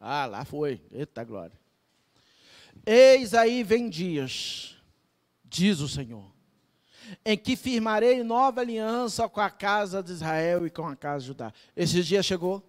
Ah, 0.00 0.26
lá 0.26 0.44
foi. 0.44 0.82
Eita 0.90 1.22
glória. 1.22 1.58
Eis 2.84 3.34
aí 3.34 3.62
vem 3.62 3.88
dias, 3.88 4.76
diz 5.44 5.80
o 5.80 5.88
Senhor, 5.88 6.32
em 7.24 7.38
que 7.38 7.54
firmarei 7.54 8.22
nova 8.24 8.62
aliança 8.62 9.28
com 9.28 9.40
a 9.40 9.50
casa 9.50 10.02
de 10.02 10.12
Israel 10.12 10.66
e 10.66 10.70
com 10.70 10.86
a 10.86 10.96
casa 10.96 11.20
de 11.20 11.26
Judá. 11.28 11.52
Esse 11.76 12.02
dia 12.02 12.22
chegou? 12.22 12.64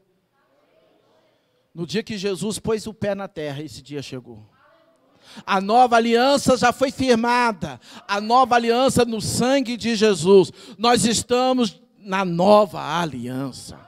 No 1.74 1.88
dia 1.88 2.03
que 2.03 2.17
Jesus 2.17 2.59
pôs 2.59 2.86
o 2.86 2.93
pé 2.93 3.15
na 3.15 3.27
terra, 3.27 3.63
esse 3.63 3.81
dia 3.81 4.01
chegou. 4.01 4.48
A 5.45 5.62
nova 5.62 5.95
aliança 5.95 6.57
já 6.57 6.71
foi 6.71 6.91
firmada. 6.91 7.79
A 8.07 8.19
nova 8.19 8.55
aliança 8.55 9.05
no 9.05 9.21
sangue 9.21 9.77
de 9.77 9.95
Jesus. 9.95 10.51
Nós 10.77 11.05
estamos 11.05 11.79
na 11.98 12.24
nova 12.24 12.81
aliança. 13.00 13.79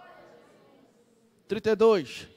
32. 1.47 2.27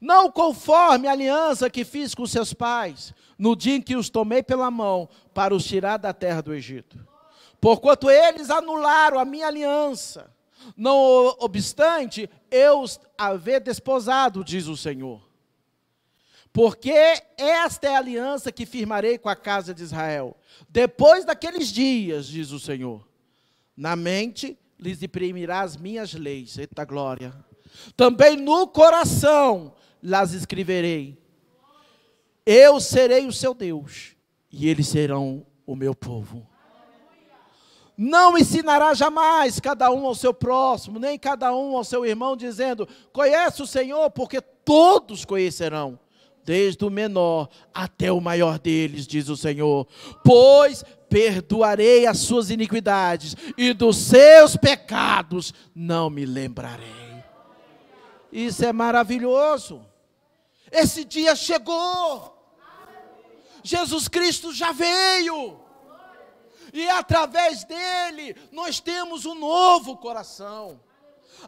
Não 0.00 0.30
conforme 0.30 1.08
a 1.08 1.12
aliança 1.12 1.70
que 1.70 1.84
fiz 1.84 2.14
com 2.14 2.26
seus 2.26 2.52
pais, 2.52 3.14
no 3.38 3.56
dia 3.56 3.76
em 3.76 3.82
que 3.82 3.96
os 3.96 4.10
tomei 4.10 4.42
pela 4.42 4.70
mão 4.70 5.08
para 5.32 5.54
os 5.54 5.64
tirar 5.64 5.96
da 5.96 6.12
terra 6.12 6.42
do 6.42 6.52
Egito. 6.52 6.98
Porquanto 7.60 8.10
eles 8.10 8.50
anularam 8.50 9.18
a 9.18 9.24
minha 9.24 9.46
aliança. 9.46 10.30
Não 10.76 11.34
obstante, 11.38 12.28
eu 12.50 12.80
os 12.80 13.00
haver 13.16 13.60
desposado, 13.60 14.44
diz 14.44 14.66
o 14.66 14.76
Senhor. 14.76 15.20
Porque 16.54 16.94
esta 17.36 17.88
é 17.88 17.96
a 17.96 17.98
aliança 17.98 18.52
que 18.52 18.64
firmarei 18.64 19.18
com 19.18 19.28
a 19.28 19.34
casa 19.34 19.74
de 19.74 19.82
Israel. 19.82 20.36
Depois 20.68 21.24
daqueles 21.24 21.66
dias, 21.66 22.28
diz 22.28 22.52
o 22.52 22.60
Senhor, 22.60 23.04
na 23.76 23.96
mente 23.96 24.56
lhes 24.78 25.02
imprimirá 25.02 25.62
as 25.62 25.76
minhas 25.76 26.14
leis. 26.14 26.56
Eita 26.56 26.84
glória. 26.84 27.34
Também 27.96 28.36
no 28.36 28.68
coração 28.68 29.74
las 30.00 30.32
escreverei. 30.32 31.20
Eu 32.46 32.78
serei 32.78 33.26
o 33.26 33.32
seu 33.32 33.52
Deus, 33.52 34.14
e 34.48 34.68
eles 34.68 34.86
serão 34.86 35.44
o 35.66 35.74
meu 35.74 35.92
povo. 35.92 36.48
Não 37.96 38.38
ensinará 38.38 38.94
jamais 38.94 39.58
cada 39.58 39.90
um 39.90 40.06
ao 40.06 40.14
seu 40.14 40.32
próximo, 40.32 41.00
nem 41.00 41.18
cada 41.18 41.52
um 41.52 41.76
ao 41.76 41.82
seu 41.82 42.06
irmão, 42.06 42.36
dizendo: 42.36 42.88
Conhece 43.12 43.60
o 43.60 43.66
Senhor, 43.66 44.08
porque 44.10 44.40
todos 44.40 45.24
conhecerão 45.24 45.98
desde 46.44 46.84
o 46.84 46.90
menor 46.90 47.48
até 47.72 48.12
o 48.12 48.20
maior 48.20 48.58
deles, 48.58 49.06
diz 49.06 49.28
o 49.28 49.36
Senhor. 49.36 49.86
Pois 50.24 50.84
perdoarei 51.08 52.06
as 52.06 52.18
suas 52.18 52.50
iniquidades 52.50 53.36
e 53.56 53.72
dos 53.72 53.96
seus 53.96 54.56
pecados 54.56 55.54
não 55.74 56.10
me 56.10 56.26
lembrarei. 56.26 57.24
Isso 58.32 58.64
é 58.64 58.72
maravilhoso. 58.72 59.84
Esse 60.70 61.04
dia 61.04 61.36
chegou. 61.36 62.32
Jesus 63.62 64.08
Cristo 64.08 64.52
já 64.52 64.72
veio. 64.72 65.60
E 66.72 66.88
através 66.88 67.64
dele 67.64 68.34
nós 68.50 68.80
temos 68.80 69.24
um 69.24 69.36
novo 69.36 69.96
coração 69.96 70.80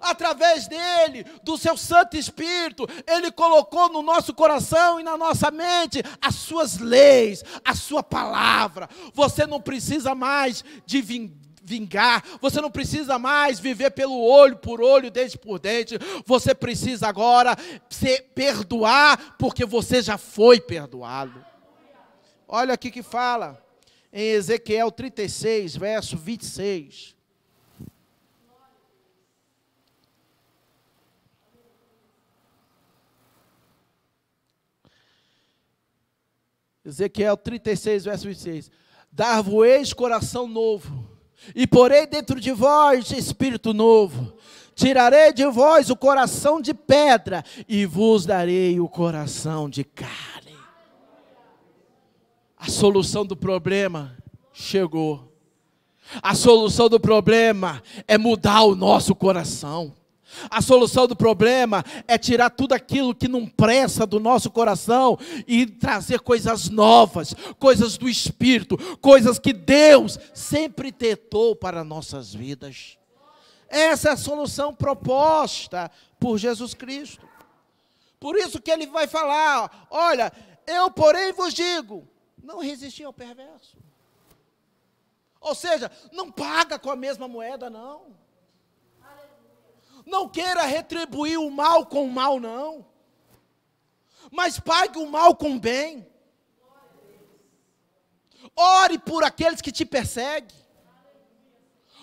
através 0.01 0.67
dele, 0.69 1.25
do 1.43 1.57
seu 1.57 1.77
Santo 1.77 2.17
Espírito, 2.17 2.87
ele 3.07 3.31
colocou 3.31 3.89
no 3.89 4.03
nosso 4.03 4.35
coração 4.35 5.01
e 5.01 5.03
na 5.03 5.17
nossa 5.17 5.51
mente 5.51 6.03
as 6.21 6.35
suas 6.35 6.79
leis, 6.79 7.43
a 7.65 7.75
sua 7.75 8.03
palavra. 8.03 8.89
Você 9.15 9.47
não 9.47 9.61
precisa 9.61 10.15
mais 10.15 10.65
de 10.85 11.01
vingar, 11.63 12.23
você 12.41 12.61
não 12.61 12.71
precisa 12.71 13.19
mais 13.19 13.59
viver 13.59 13.91
pelo 13.91 14.23
olho 14.23 14.57
por 14.57 14.81
olho, 14.81 15.11
dente 15.11 15.37
por 15.37 15.59
dente, 15.59 15.99
você 16.25 16.55
precisa 16.55 17.09
agora 17.09 17.57
se 17.91 18.21
perdoar, 18.35 19.37
porque 19.37 19.65
você 19.65 20.01
já 20.01 20.17
foi 20.17 20.61
perdoado. 20.61 21.45
Olha 22.47 22.75
aqui 22.75 22.91
que 22.91 23.03
fala 23.03 23.61
em 24.13 24.31
Ezequiel 24.31 24.93
36, 24.93 25.77
verso 25.77 26.17
26. 26.17 27.15
Ezequiel 36.87 37.37
36, 37.37 38.05
verso 38.05 38.27
26. 38.29 38.70
Dar-vos-eis 39.11 39.92
coração 39.92 40.46
novo, 40.46 41.09
e 41.55 41.66
porei 41.66 42.07
dentro 42.07 42.40
de 42.40 42.53
vós 42.53 43.11
espírito 43.11 43.75
novo. 43.75 44.33
Tirarei 44.75 45.33
de 45.33 45.46
vós 45.46 45.90
o 45.90 45.96
coração 45.96 46.61
de 46.61 46.72
pedra, 46.72 47.44
e 47.68 47.85
vos 47.85 48.25
darei 48.25 48.79
o 48.79 48.88
coração 48.88 49.68
de 49.68 49.83
carne. 49.83 50.55
A 52.57 52.68
solução 52.68 53.27
do 53.27 53.37
problema 53.37 54.16
chegou. 54.53 55.33
A 56.22 56.35
solução 56.35 56.88
do 56.88 57.01
problema 57.01 57.83
é 58.07 58.16
mudar 58.16 58.62
o 58.62 58.77
nosso 58.77 59.14
coração. 59.14 59.92
A 60.51 60.61
solução 60.61 61.07
do 61.07 61.17
problema 61.17 61.85
é 62.07 62.19
tirar 62.19 62.51
tudo 62.51 62.73
aquilo 62.73 63.15
que 63.15 63.29
não 63.29 63.47
presta 63.47 64.07
do 64.07 64.21
nosso 64.21 64.51
coração 64.51 65.19
e 65.47 65.67
trazer 65.67 66.21
coisas 66.21 66.69
novas, 66.69 67.35
coisas 67.59 67.97
do 67.97 68.09
Espírito, 68.09 68.77
coisas 68.99 69.39
que 69.39 69.53
Deus 69.53 70.19
sempre 70.35 70.93
tentou 70.93 71.55
para 71.55 71.85
nossas 71.85 72.35
vidas. 72.35 72.99
Essa 73.69 74.11
é 74.11 74.12
a 74.12 74.17
solução 74.17 74.75
proposta 74.75 75.91
por 76.19 76.39
Jesus 76.39 76.75
Cristo. 76.75 77.27
Por 78.19 78.37
isso 78.37 78.61
que 78.61 78.71
ele 78.71 78.87
vai 78.87 79.07
falar: 79.07 79.87
olha, 79.91 80.33
eu 80.67 80.91
porém 80.91 81.33
vos 81.33 81.55
digo, 81.55 82.07
não 82.43 82.61
resisti 82.61 83.05
ao 83.05 83.12
perverso. 83.12 83.77
Ou 85.41 85.55
seja, 85.55 85.91
não 86.12 86.31
paga 86.31 86.79
com 86.79 86.91
a 86.91 86.97
mesma 86.97 87.29
moeda, 87.29 87.71
não. 87.71 88.26
Não 90.07 90.29
queira 90.29 90.62
retribuir 90.62 91.37
o 91.37 91.51
mal 91.51 91.85
com 91.85 92.05
o 92.05 92.11
mal, 92.11 92.38
não. 92.38 92.87
Mas 94.31 94.61
pague 94.61 94.99
o 94.99 95.11
mal 95.11 95.35
com 95.35 95.57
o 95.57 95.59
bem. 95.59 96.07
Ore 98.55 98.99
por 98.99 99.25
aqueles 99.25 99.61
que 99.61 99.73
te 99.73 99.85
perseguem. 99.85 100.57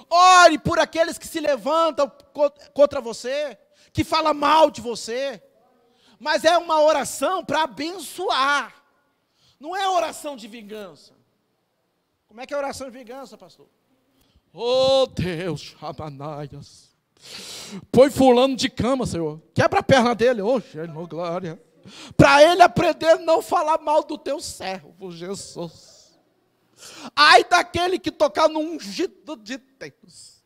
Ore 0.10 0.60
por 0.60 0.80
aqueles 0.80 1.18
que 1.18 1.26
se 1.26 1.40
levantam 1.40 2.12
contra 2.74 3.00
você, 3.00 3.58
que 3.94 4.04
falam 4.04 4.34
mal 4.34 4.70
de 4.70 4.82
você. 4.82 5.42
Mas 6.20 6.44
é 6.44 6.58
uma 6.58 6.82
oração 6.82 7.44
para 7.44 7.64
abençoar. 7.64 8.84
Não 9.60 9.74
é 9.76 9.88
oração 9.88 10.36
de 10.36 10.48
vingança. 10.48 11.14
Como 12.28 12.42
é 12.42 12.46
que 12.46 12.54
é 12.54 12.58
oração 12.58 12.90
de 12.90 12.98
vingança, 12.98 13.38
pastor? 13.38 13.70
Oh 14.54 15.08
Deus, 15.08 15.74
Rabanaias. 15.74 16.93
Põe 17.92 18.10
fulano 18.10 18.56
de 18.56 18.70
cama, 18.70 19.06
Senhor. 19.06 19.42
Quebra 19.54 19.80
a 19.80 19.84
perna 19.84 20.14
dele. 20.14 20.42
Oh, 20.42 20.60
Senhor, 20.60 21.08
glória. 21.08 21.62
Para 22.16 22.44
ele 22.44 22.62
aprender 22.62 23.08
a 23.08 23.18
não 23.18 23.42
falar 23.42 23.80
mal 23.80 24.04
do 24.04 24.18
teu 24.18 24.40
servo, 24.40 25.12
Jesus. 25.12 26.18
daquele 27.50 28.00
que 28.00 28.12
tocar 28.12 28.48
no 28.48 28.60
ungido 28.60 29.36
de 29.36 29.58
Deus. 29.58 30.44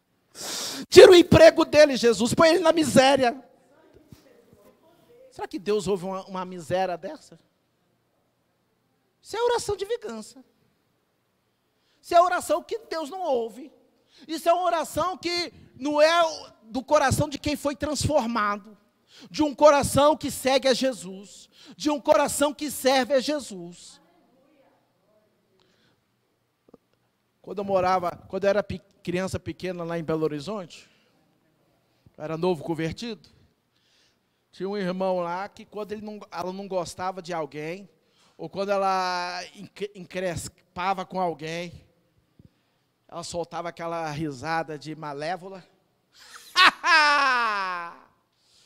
Tira 0.89 1.11
o 1.11 1.15
emprego 1.15 1.65
dele, 1.65 1.95
Jesus, 1.95 2.33
põe 2.33 2.49
ele 2.49 2.59
na 2.59 2.71
miséria. 2.71 3.43
Será 5.31 5.47
que 5.47 5.59
Deus 5.59 5.87
ouve 5.87 6.05
uma, 6.05 6.25
uma 6.25 6.45
miséria 6.45 6.97
dessa? 6.97 7.39
Isso 9.21 9.35
é 9.35 9.41
oração 9.41 9.75
de 9.75 9.85
vingança. 9.85 10.43
Isso 12.01 12.15
é 12.15 12.21
oração 12.21 12.63
que 12.63 12.79
Deus 12.79 13.09
não 13.09 13.21
ouve. 13.21 13.71
Isso 14.27 14.47
é 14.47 14.53
uma 14.53 14.63
oração 14.63 15.17
que 15.17 15.51
não 15.75 16.01
é 16.01 16.53
do 16.63 16.83
coração 16.83 17.27
de 17.27 17.37
quem 17.37 17.55
foi 17.55 17.75
transformado, 17.75 18.77
de 19.29 19.43
um 19.43 19.53
coração 19.53 20.15
que 20.15 20.31
segue 20.31 20.67
a 20.67 20.73
Jesus, 20.73 21.49
de 21.75 21.89
um 21.89 21.99
coração 21.99 22.53
que 22.53 22.69
serve 22.69 23.13
a 23.13 23.19
Jesus. 23.19 24.01
Quando 27.41 27.59
eu 27.59 27.65
morava, 27.65 28.11
quando 28.27 28.43
eu 28.43 28.49
era 28.49 28.63
criança 29.01 29.39
pequena 29.39 29.83
lá 29.83 29.97
em 29.97 30.03
Belo 30.03 30.23
Horizonte, 30.23 30.89
era 32.17 32.37
novo 32.37 32.63
convertido, 32.63 33.29
tinha 34.51 34.67
um 34.67 34.75
irmão 34.75 35.19
lá 35.19 35.47
que 35.47 35.63
quando 35.63 35.91
ele 35.91 36.01
não, 36.01 36.19
ela 36.31 36.51
não 36.51 36.67
gostava 36.67 37.21
de 37.21 37.31
alguém, 37.31 37.87
ou 38.37 38.49
quando 38.49 38.69
ela 38.69 39.39
encrespava 39.95 41.05
com 41.05 41.19
alguém, 41.19 41.86
ela 43.07 43.23
soltava 43.23 43.69
aquela 43.69 44.09
risada 44.11 44.77
de 44.77 44.95
malévola. 44.95 45.63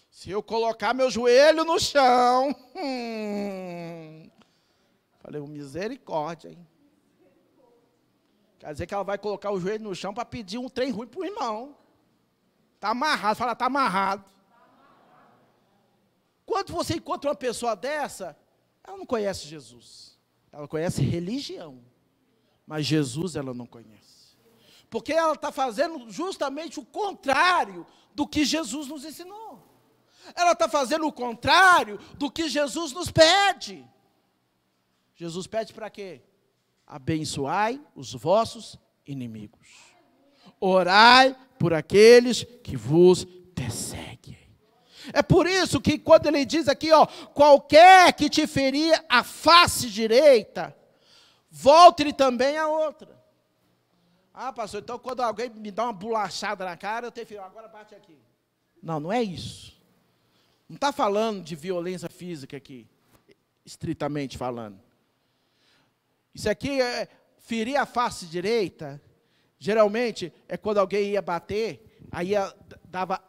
Se 0.10 0.30
eu 0.30 0.42
colocar 0.42 0.94
meu 0.94 1.10
joelho 1.12 1.64
no 1.64 1.80
chão. 1.80 2.56
Hum. 2.76 4.30
Falei, 5.20 5.42
misericórdia, 5.42 6.50
hein? 6.50 6.68
Quer 8.60 8.74
dizer 8.74 8.86
que 8.86 8.94
ela 8.94 9.04
vai 9.04 9.18
colocar 9.18 9.52
o 9.52 9.60
joelho 9.60 9.84
no 9.84 9.96
chão 9.96 10.14
para 10.14 10.26
pedir 10.26 10.58
um 10.58 10.70
trem 10.70 10.92
ruim 10.92 11.08
para 11.08 11.20
o 11.20 11.26
irmão. 11.26 11.76
Está 12.76 12.90
amarrado. 12.90 13.36
Fala, 13.36 13.54
está 13.54 13.66
amarrado. 13.66 14.26
Quando 16.46 16.74
você 16.74 16.96
encontra 16.96 17.30
uma 17.30 17.36
pessoa 17.36 17.76
dessa, 17.76 18.38
ela 18.84 18.98
não 18.98 19.06
conhece 19.06 19.48
Jesus. 19.48 20.20
Ela 20.52 20.68
conhece 20.68 21.02
religião. 21.02 21.84
Mas 22.68 22.86
Jesus 22.86 23.36
ela 23.36 23.54
não 23.54 23.66
conhece. 23.66 24.21
Porque 24.92 25.14
ela 25.14 25.34
está 25.34 25.54
fazendo 25.54 26.12
justamente 26.12 26.78
o 26.78 26.86
contrário 26.86 27.88
do 28.14 28.28
que 28.28 28.44
Jesus 28.44 28.90
nos 28.90 29.06
ensinou. 29.06 29.66
Ela 30.36 30.52
está 30.52 30.68
fazendo 30.68 31.08
o 31.08 31.14
contrário 31.14 31.98
do 32.16 32.30
que 32.30 32.50
Jesus 32.50 32.92
nos 32.92 33.10
pede. 33.10 33.88
Jesus 35.16 35.48
pede 35.48 35.74
para 35.74 35.90
quê? 35.90 36.22
Abençoai 36.86 37.82
os 37.96 38.14
vossos 38.14 38.78
inimigos. 39.08 39.66
Orai 40.60 41.38
por 41.58 41.74
aqueles 41.74 42.44
que 42.62 42.76
vos 42.76 43.24
perseguem. 43.56 44.38
É 45.14 45.24
por 45.24 45.48
isso 45.48 45.80
que 45.80 45.98
quando 45.98 46.26
ele 46.26 46.44
diz 46.44 46.68
aqui, 46.68 46.92
ó, 46.92 47.06
qualquer 47.34 48.12
que 48.12 48.30
te 48.30 48.46
ferir 48.46 48.94
a 49.08 49.24
face 49.24 49.90
direita, 49.90 50.76
volte-lhe 51.50 52.12
também 52.12 52.58
a 52.58 52.68
outra. 52.68 53.21
Ah, 54.34 54.54
pastor, 54.54 54.82
então 54.82 54.98
quando 54.98 55.22
alguém 55.22 55.50
me 55.50 55.72
dá 55.72 55.84
uma 55.84 55.94
bolachada 55.94 56.64
na 56.64 56.78
cara, 56.78 57.08
eu 57.08 57.12
tenho 57.12 57.28
que 57.28 57.38
agora 57.38 57.68
bate 57.68 57.94
aqui. 57.94 58.18
Não, 58.82 59.00
não 59.00 59.12
é 59.12 59.22
isso. 59.22 59.80
Não 60.68 60.76
está 60.76 60.94
falando 60.94 61.44
de 61.44 61.56
violência 61.56 62.10
física 62.10 62.56
aqui, 62.56 62.88
estritamente 63.66 64.38
falando. 64.38 64.80
Isso 66.34 66.50
aqui 66.50 66.82
é 66.82 67.10
ferir 67.38 67.76
a 67.76 67.86
face 67.86 68.26
direita, 68.26 69.02
geralmente 69.60 70.34
é 70.48 70.56
quando 70.56 70.78
alguém 70.78 71.12
ia 71.12 71.22
bater, 71.22 72.08
aí 72.10 72.30
ia, 72.30 72.56
dava 72.86 73.22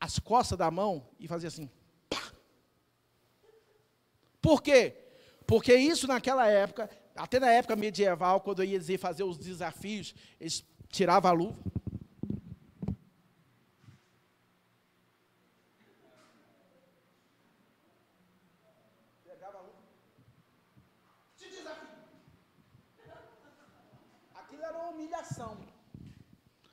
as 0.00 0.18
costas 0.18 0.56
da 0.56 0.70
mão 0.70 1.06
e 1.20 1.28
fazia 1.28 1.48
assim. 1.48 1.68
Pá. 2.08 2.22
Por 4.40 4.62
quê? 4.62 4.96
Porque 5.46 5.74
isso 5.74 6.06
naquela 6.06 6.46
época 6.46 6.88
até 7.18 7.40
na 7.40 7.50
época 7.50 7.74
medieval, 7.74 8.40
quando 8.40 8.62
eu 8.62 8.66
ia 8.66 8.98
fazer 8.98 9.24
os 9.24 9.36
desafios, 9.36 10.14
eles 10.40 10.64
tiravam 10.88 11.30
a 11.30 11.34
luva. 11.34 11.58
A 19.26 19.60
luva. 19.60 19.72
Te 21.36 21.50
desafio. 21.50 21.88
Aquilo 24.34 24.62
era 24.62 24.78
uma 24.78 24.90
humilhação. 24.90 25.58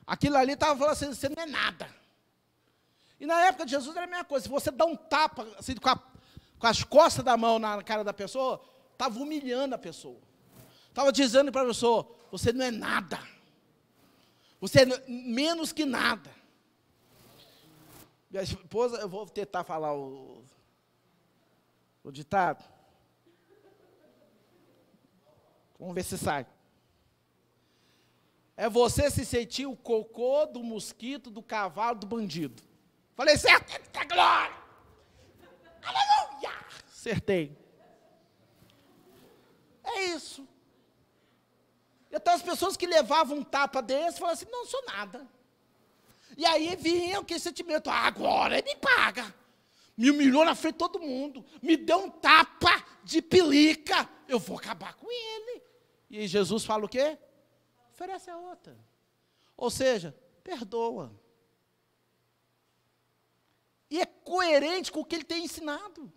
Aquilo 0.06 0.38
ali 0.38 0.54
estava 0.54 0.78
falando 0.78 0.94
assim, 0.94 1.14
você 1.14 1.28
não 1.30 1.42
é 1.42 1.46
nada. 1.48 1.90
E 3.20 3.26
na 3.26 3.46
época 3.46 3.66
de 3.66 3.72
Jesus 3.72 3.96
era 3.96 4.06
a 4.06 4.10
mesma 4.10 4.26
coisa. 4.26 4.44
Se 4.44 4.50
você 4.50 4.70
dá 4.70 4.86
um 4.86 4.96
tapa 4.96 5.48
assim, 5.58 5.76
com, 5.76 5.90
a, 5.90 5.98
com 6.60 6.68
as 6.68 6.84
costas 6.84 7.26
da 7.26 7.36
mão 7.36 7.58
na 7.58 7.82
cara 7.82 8.04
da 8.04 8.14
pessoa, 8.14 8.62
estava 8.92 9.18
humilhando 9.20 9.74
a 9.74 9.78
pessoa. 9.80 10.20
Estava 10.96 11.12
dizendo 11.12 11.52
para 11.52 11.64
a 11.64 11.66
pessoa: 11.66 12.10
você 12.32 12.54
não 12.54 12.64
é 12.64 12.72
nada. 12.72 13.20
Você 14.62 14.84
é 14.84 14.86
menos 15.10 15.74
que 15.74 15.84
nada. 15.84 16.34
Minha 18.32 18.44
esposa, 18.44 18.96
eu 19.02 19.10
vou 19.10 19.26
tentar 19.26 19.66
falar 19.66 19.94
o, 19.94 20.42
o 22.02 22.12
ditado. 22.14 22.64
Vamos 25.78 25.94
ver 25.94 26.04
se 26.04 26.18
sai. 26.18 26.48
É 28.56 28.70
você 28.70 29.12
se 29.12 29.26
sentir 29.26 29.66
o 29.66 29.76
cocô 29.76 30.46
do 30.46 30.64
mosquito, 30.64 31.30
do 31.30 31.44
cavalo, 31.44 32.00
do 32.00 32.08
bandido. 32.08 32.64
Falei 33.16 33.38
certo, 33.38 33.70
eita 33.74 34.06
glória! 34.06 34.56
Aleluia! 35.84 36.52
Acertei. 36.88 37.58
É 39.84 40.06
isso. 40.06 40.55
Então 42.16 42.34
as 42.34 42.42
pessoas 42.42 42.78
que 42.78 42.88
levavam 42.88 43.40
um 43.40 43.44
tapa 43.44 43.82
desse 43.82 44.20
falavam 44.20 44.34
assim, 44.34 44.50
não 44.50 44.66
sou 44.66 44.82
nada. 44.86 45.28
E 46.38 46.46
aí 46.46 46.74
vinha 46.78 47.20
aquele 47.20 47.40
sentimento, 47.42 47.90
ah, 47.90 48.08
agora 48.08 48.58
ele 48.58 48.70
me 48.70 48.76
paga. 48.78 49.36
Me 49.98 50.10
humilhou 50.10 50.46
na 50.46 50.56
frente 50.56 50.76
de 50.76 50.80
todo 50.80 51.00
mundo. 51.00 51.46
Me 51.62 51.76
deu 51.76 52.00
um 52.00 52.10
tapa 52.10 52.84
de 53.04 53.22
pelica. 53.22 54.10
Eu 54.28 54.40
vou 54.40 54.58
acabar 54.58 54.94
com 54.96 55.08
ele. 55.12 55.62
E 56.10 56.26
Jesus 56.26 56.64
fala 56.64 56.86
o 56.86 56.90
quê? 56.90 57.18
Oferece 57.92 58.30
a 58.30 58.38
outra. 58.38 58.78
Ou 59.58 59.70
seja, 59.70 60.16
perdoa. 60.44 61.14
E 63.90 64.02
é 64.02 64.06
coerente 64.06 64.92
com 64.92 65.02
o 65.02 65.06
que 65.06 65.16
ele 65.16 65.24
tem 65.24 65.44
ensinado. 65.44 66.12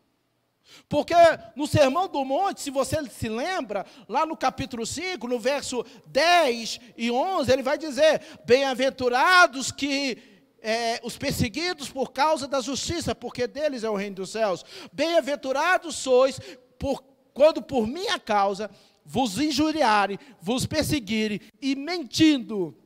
Porque 0.88 1.14
no 1.54 1.66
Sermão 1.66 2.08
do 2.08 2.24
Monte, 2.24 2.60
se 2.60 2.70
você 2.70 3.04
se 3.08 3.28
lembra, 3.28 3.84
lá 4.08 4.24
no 4.24 4.36
capítulo 4.36 4.86
5, 4.86 5.26
no 5.26 5.38
verso 5.38 5.84
10 6.06 6.80
e 6.96 7.10
11, 7.10 7.52
ele 7.52 7.62
vai 7.62 7.76
dizer: 7.76 8.22
Bem-aventurados 8.44 9.70
que 9.70 10.18
é, 10.60 11.00
os 11.02 11.16
perseguidos 11.16 11.88
por 11.88 12.12
causa 12.12 12.46
da 12.46 12.60
justiça, 12.60 13.14
porque 13.14 13.46
deles 13.46 13.84
é 13.84 13.90
o 13.90 13.96
reino 13.96 14.16
dos 14.16 14.30
céus. 14.30 14.64
Bem-aventurados 14.92 15.96
sois 15.96 16.40
por, 16.78 17.02
quando 17.32 17.62
por 17.62 17.86
minha 17.86 18.18
causa 18.18 18.70
vos 19.04 19.38
injuriarem, 19.38 20.18
vos 20.40 20.66
perseguirem 20.66 21.40
e 21.60 21.74
mentindo 21.74 22.76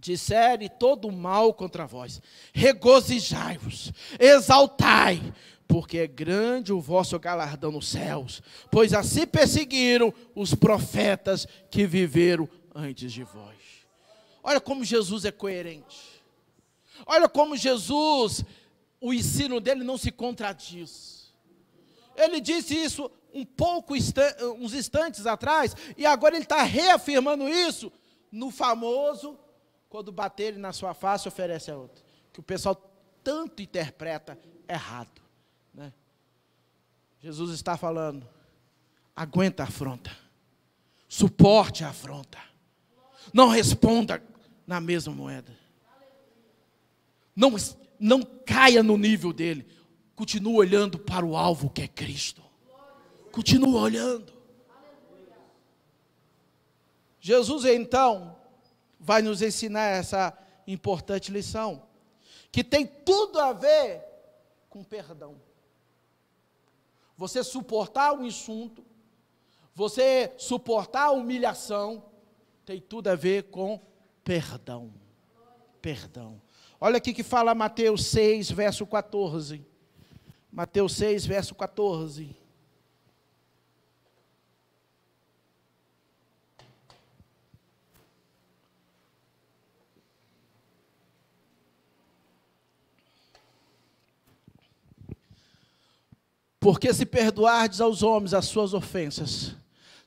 disserem 0.00 0.68
todo 0.68 1.12
mal 1.12 1.52
contra 1.52 1.86
vós. 1.86 2.22
Regozijai-vos, 2.54 3.92
exaltai, 4.18 5.20
porque 5.70 5.98
é 5.98 6.06
grande 6.08 6.72
o 6.72 6.80
vosso 6.80 7.16
galardão 7.16 7.70
nos 7.70 7.86
céus, 7.86 8.42
pois 8.72 8.92
assim 8.92 9.24
perseguiram 9.24 10.12
os 10.34 10.52
profetas 10.52 11.46
que 11.70 11.86
viveram 11.86 12.48
antes 12.74 13.12
de 13.12 13.22
vós. 13.22 13.56
Olha 14.42 14.60
como 14.60 14.84
Jesus 14.84 15.24
é 15.24 15.30
coerente. 15.30 16.20
Olha 17.06 17.28
como 17.28 17.56
Jesus, 17.56 18.44
o 19.00 19.14
ensino 19.14 19.60
dele 19.60 19.84
não 19.84 19.96
se 19.96 20.10
contradiz. 20.10 21.32
Ele 22.16 22.40
disse 22.40 22.74
isso 22.74 23.08
um 23.32 23.44
pouco, 23.44 23.94
uns 24.58 24.74
instantes 24.74 25.24
atrás, 25.24 25.76
e 25.96 26.04
agora 26.04 26.34
ele 26.34 26.42
está 26.42 26.64
reafirmando 26.64 27.48
isso 27.48 27.92
no 28.32 28.50
famoso, 28.50 29.38
quando 29.88 30.10
baterem 30.10 30.58
na 30.58 30.72
sua 30.72 30.94
face, 30.94 31.28
oferece 31.28 31.70
a 31.70 31.76
outra. 31.76 32.04
Que 32.32 32.40
o 32.40 32.42
pessoal 32.42 32.74
tanto 33.22 33.62
interpreta 33.62 34.36
errado. 34.68 35.29
Jesus 37.20 37.50
está 37.52 37.76
falando: 37.76 38.26
aguenta 39.14 39.62
a 39.62 39.66
afronta, 39.66 40.10
suporte 41.06 41.84
a 41.84 41.90
afronta, 41.90 42.38
não 43.32 43.48
responda 43.48 44.22
na 44.66 44.80
mesma 44.80 45.12
moeda, 45.12 45.56
não, 47.36 47.54
não 47.98 48.22
caia 48.22 48.82
no 48.82 48.96
nível 48.96 49.32
dele, 49.32 49.66
continue 50.16 50.56
olhando 50.56 50.98
para 50.98 51.24
o 51.24 51.36
alvo 51.36 51.68
que 51.68 51.82
é 51.82 51.88
Cristo, 51.88 52.42
continue 53.30 53.74
olhando. 53.74 54.40
Jesus 57.22 57.66
então 57.66 58.34
vai 58.98 59.20
nos 59.20 59.42
ensinar 59.42 59.88
essa 59.88 60.36
importante 60.66 61.30
lição, 61.30 61.82
que 62.50 62.64
tem 62.64 62.86
tudo 62.86 63.38
a 63.38 63.52
ver 63.52 64.02
com 64.70 64.82
perdão. 64.82 65.49
Você 67.20 67.44
suportar 67.44 68.14
um 68.14 68.24
insulto, 68.24 68.82
você 69.74 70.32
suportar 70.38 71.08
a 71.08 71.10
humilhação, 71.10 72.02
tem 72.64 72.80
tudo 72.80 73.08
a 73.08 73.14
ver 73.14 73.42
com 73.50 73.78
perdão. 74.24 74.90
Perdão. 75.82 76.40
Olha 76.80 76.96
aqui 76.96 77.12
que 77.12 77.22
fala 77.22 77.54
Mateus 77.54 78.06
6, 78.06 78.50
verso 78.52 78.86
14. 78.86 79.62
Mateus 80.50 80.94
6, 80.94 81.26
verso 81.26 81.54
14. 81.54 82.34
Porque 96.60 96.92
se 96.92 97.06
perdoardes 97.06 97.80
aos 97.80 98.02
homens 98.02 98.34
as 98.34 98.44
suas 98.44 98.74
ofensas, 98.74 99.56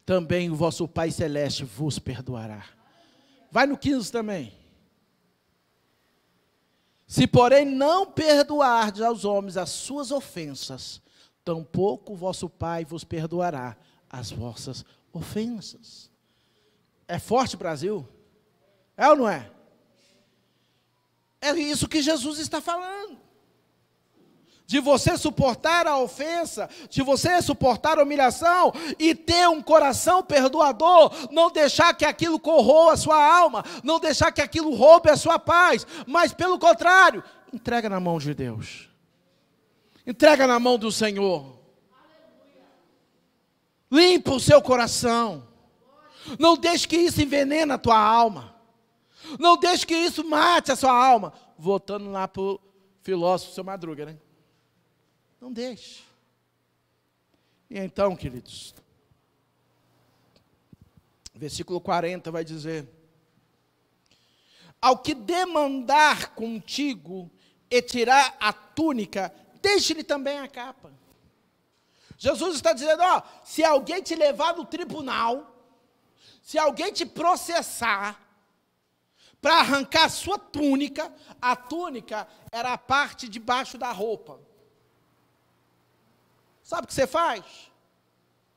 também 0.05 0.51
o 0.51 0.55
vosso 0.55 0.87
Pai 0.87 1.09
Celeste 1.09 1.65
vos 1.65 1.97
perdoará. 1.97 2.63
Vai 3.51 3.65
no 3.65 3.75
15 3.75 4.11
também. 4.11 4.53
Se, 7.07 7.25
porém, 7.25 7.65
não 7.65 8.05
perdoardes 8.05 9.01
aos 9.01 9.25
homens 9.25 9.57
as 9.57 9.71
suas 9.71 10.11
ofensas, 10.11 11.01
tampouco 11.43 12.13
o 12.13 12.15
vosso 12.15 12.47
Pai 12.47 12.85
vos 12.85 13.03
perdoará 13.03 13.75
as 14.07 14.29
vossas 14.29 14.85
ofensas. 15.11 16.11
É 17.07 17.17
forte, 17.17 17.57
Brasil? 17.57 18.07
É 18.95 19.09
ou 19.09 19.15
não 19.15 19.27
é? 19.27 19.49
É 21.41 21.51
isso 21.51 21.89
que 21.89 22.01
Jesus 22.01 22.37
está 22.37 22.61
falando 22.61 23.23
de 24.65 24.79
você 24.79 25.17
suportar 25.17 25.85
a 25.87 25.97
ofensa, 25.97 26.69
de 26.89 27.01
você 27.01 27.41
suportar 27.41 27.99
a 27.99 28.03
humilhação 28.03 28.73
e 28.97 29.13
ter 29.13 29.47
um 29.47 29.61
coração 29.61 30.23
perdoador, 30.23 31.11
não 31.31 31.51
deixar 31.51 31.93
que 31.93 32.05
aquilo 32.05 32.39
corroa 32.39 32.93
a 32.93 32.97
sua 32.97 33.23
alma, 33.23 33.63
não 33.83 33.99
deixar 33.99 34.31
que 34.31 34.41
aquilo 34.41 34.73
roube 34.73 35.09
a 35.09 35.17
sua 35.17 35.37
paz, 35.37 35.85
mas 36.07 36.33
pelo 36.33 36.57
contrário, 36.57 37.23
entrega 37.51 37.89
na 37.89 37.99
mão 37.99 38.17
de 38.17 38.33
Deus. 38.33 38.89
Entrega 40.05 40.47
na 40.47 40.59
mão 40.59 40.77
do 40.77 40.91
Senhor. 40.91 41.57
Limpa 43.91 44.31
o 44.31 44.39
seu 44.39 44.61
coração. 44.61 45.47
Não 46.39 46.57
deixe 46.57 46.87
que 46.87 46.97
isso 46.97 47.21
envenene 47.21 47.71
a 47.71 47.77
tua 47.77 47.97
alma. 47.97 48.55
Não 49.39 49.57
deixe 49.57 49.85
que 49.85 49.95
isso 49.95 50.23
mate 50.23 50.71
a 50.71 50.75
sua 50.75 50.91
alma. 50.91 51.31
Voltando 51.57 52.09
lá 52.11 52.27
para 52.27 52.41
o 52.41 52.59
filósofo, 53.01 53.53
seu 53.53 53.63
Madruga, 53.63 54.05
né? 54.05 54.17
Não 55.43 55.51
deixe. 55.51 56.05
E 57.69 57.77
então, 57.77 58.15
queridos, 58.15 58.73
versículo 61.35 61.81
40 61.81 62.31
vai 62.31 62.45
dizer: 62.45 62.87
Ao 64.81 64.97
que 64.97 65.13
demandar 65.13 66.33
contigo 66.33 67.29
e 67.69 67.81
tirar 67.81 68.37
a 68.39 68.53
túnica, 68.53 69.35
deixe-lhe 69.61 70.01
também 70.01 70.39
a 70.39 70.47
capa. 70.47 70.93
Jesus 72.17 72.55
está 72.55 72.71
dizendo: 72.71 73.03
ó, 73.03 73.21
se 73.43 73.65
alguém 73.65 74.01
te 74.01 74.15
levar 74.15 74.55
no 74.55 74.63
tribunal, 74.63 75.61
se 76.41 76.57
alguém 76.57 76.93
te 76.93 77.05
processar, 77.05 78.17
para 79.41 79.55
arrancar 79.55 80.05
a 80.05 80.09
sua 80.09 80.39
túnica, 80.39 81.13
a 81.41 81.53
túnica 81.53 82.29
era 82.49 82.71
a 82.71 82.77
parte 82.77 83.27
de 83.27 83.41
baixo 83.41 83.77
da 83.77 83.91
roupa. 83.91 84.52
Sabe 86.73 86.85
o 86.85 86.87
que 86.87 86.93
você 86.95 87.05
faz? 87.05 87.71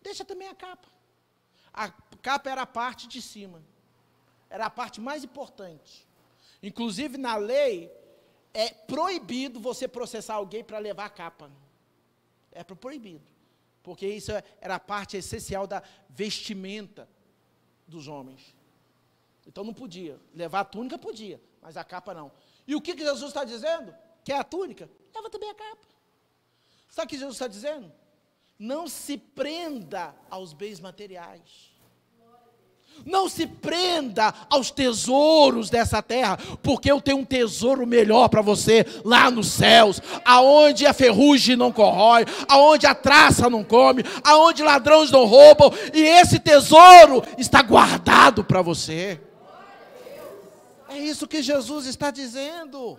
Deixa 0.01 0.25
também 0.25 0.49
a 0.49 0.55
capa. 0.55 0.89
A 1.71 1.91
capa 2.23 2.49
era 2.49 2.63
a 2.63 2.67
parte 2.67 3.07
de 3.07 3.21
cima. 3.21 3.63
Era 4.49 4.65
a 4.65 4.71
parte 4.71 5.03
mais 5.03 5.23
importante. 5.23 6.09
Inclusive, 6.63 7.19
na 7.19 7.37
lei, 7.37 7.93
é 8.55 8.71
proibido 8.71 9.61
você 9.61 9.87
processar 9.87 10.37
alguém 10.37 10.65
para 10.65 10.79
levar 10.79 11.05
a 11.05 11.11
capa. 11.11 11.51
É 12.53 12.65
proibido. 12.65 13.23
Porque 13.83 14.09
isso 14.09 14.33
era 14.63 14.77
a 14.77 14.81
parte 14.81 15.19
essencial 15.19 15.67
da 15.67 15.83
vestimenta 16.09 17.07
dos 17.87 18.09
homens. 18.09 18.57
Então 19.47 19.63
não 19.63 19.75
podia. 19.75 20.19
Levar 20.33 20.61
a 20.61 20.65
túnica 20.65 20.97
podia, 20.97 21.39
mas 21.61 21.77
a 21.77 21.85
capa 21.85 22.15
não. 22.15 22.33
E 22.67 22.75
o 22.75 22.81
que, 22.81 22.95
que 22.95 23.05
Jesus 23.05 23.29
está 23.29 23.45
dizendo? 23.45 23.95
Quer 24.25 24.41
a 24.41 24.43
túnica? 24.43 24.89
Leva 25.15 25.29
também 25.29 25.51
a 25.51 25.55
capa. 25.55 25.87
Sabe 26.89 27.05
o 27.05 27.09
que 27.11 27.19
Jesus 27.19 27.35
está 27.35 27.47
dizendo? 27.47 27.93
Não 28.59 28.89
se 28.89 29.19
prenda 29.19 30.15
aos 30.31 30.53
bens 30.53 30.81
materiais. 30.81 31.77
Não 33.05 33.29
se 33.29 33.47
prenda 33.47 34.33
aos 34.49 34.71
tesouros 34.71 35.69
dessa 35.69 36.03
terra, 36.03 36.39
porque 36.63 36.91
eu 36.91 37.01
tenho 37.01 37.19
um 37.19 37.25
tesouro 37.25 37.87
melhor 37.87 38.29
para 38.29 38.41
você 38.41 38.87
lá 39.05 39.31
nos 39.31 39.49
céus, 39.49 40.01
aonde 40.25 40.87
a 40.87 40.95
ferrugem 40.95 41.57
não 41.57 41.71
corrói, 41.71 42.25
aonde 42.49 42.87
a 42.87 42.95
traça 42.95 43.51
não 43.51 43.63
come, 43.63 44.03
aonde 44.25 44.63
ladrões 44.63 45.11
não 45.11 45.27
roubam, 45.27 45.71
e 45.93 46.01
esse 46.01 46.39
tesouro 46.39 47.23
está 47.37 47.61
guardado 47.61 48.43
para 48.43 48.63
você. 48.63 49.21
É 50.89 50.99
isso 50.99 51.29
que 51.29 51.43
Jesus 51.43 51.85
está 51.85 52.11
dizendo. 52.11 52.99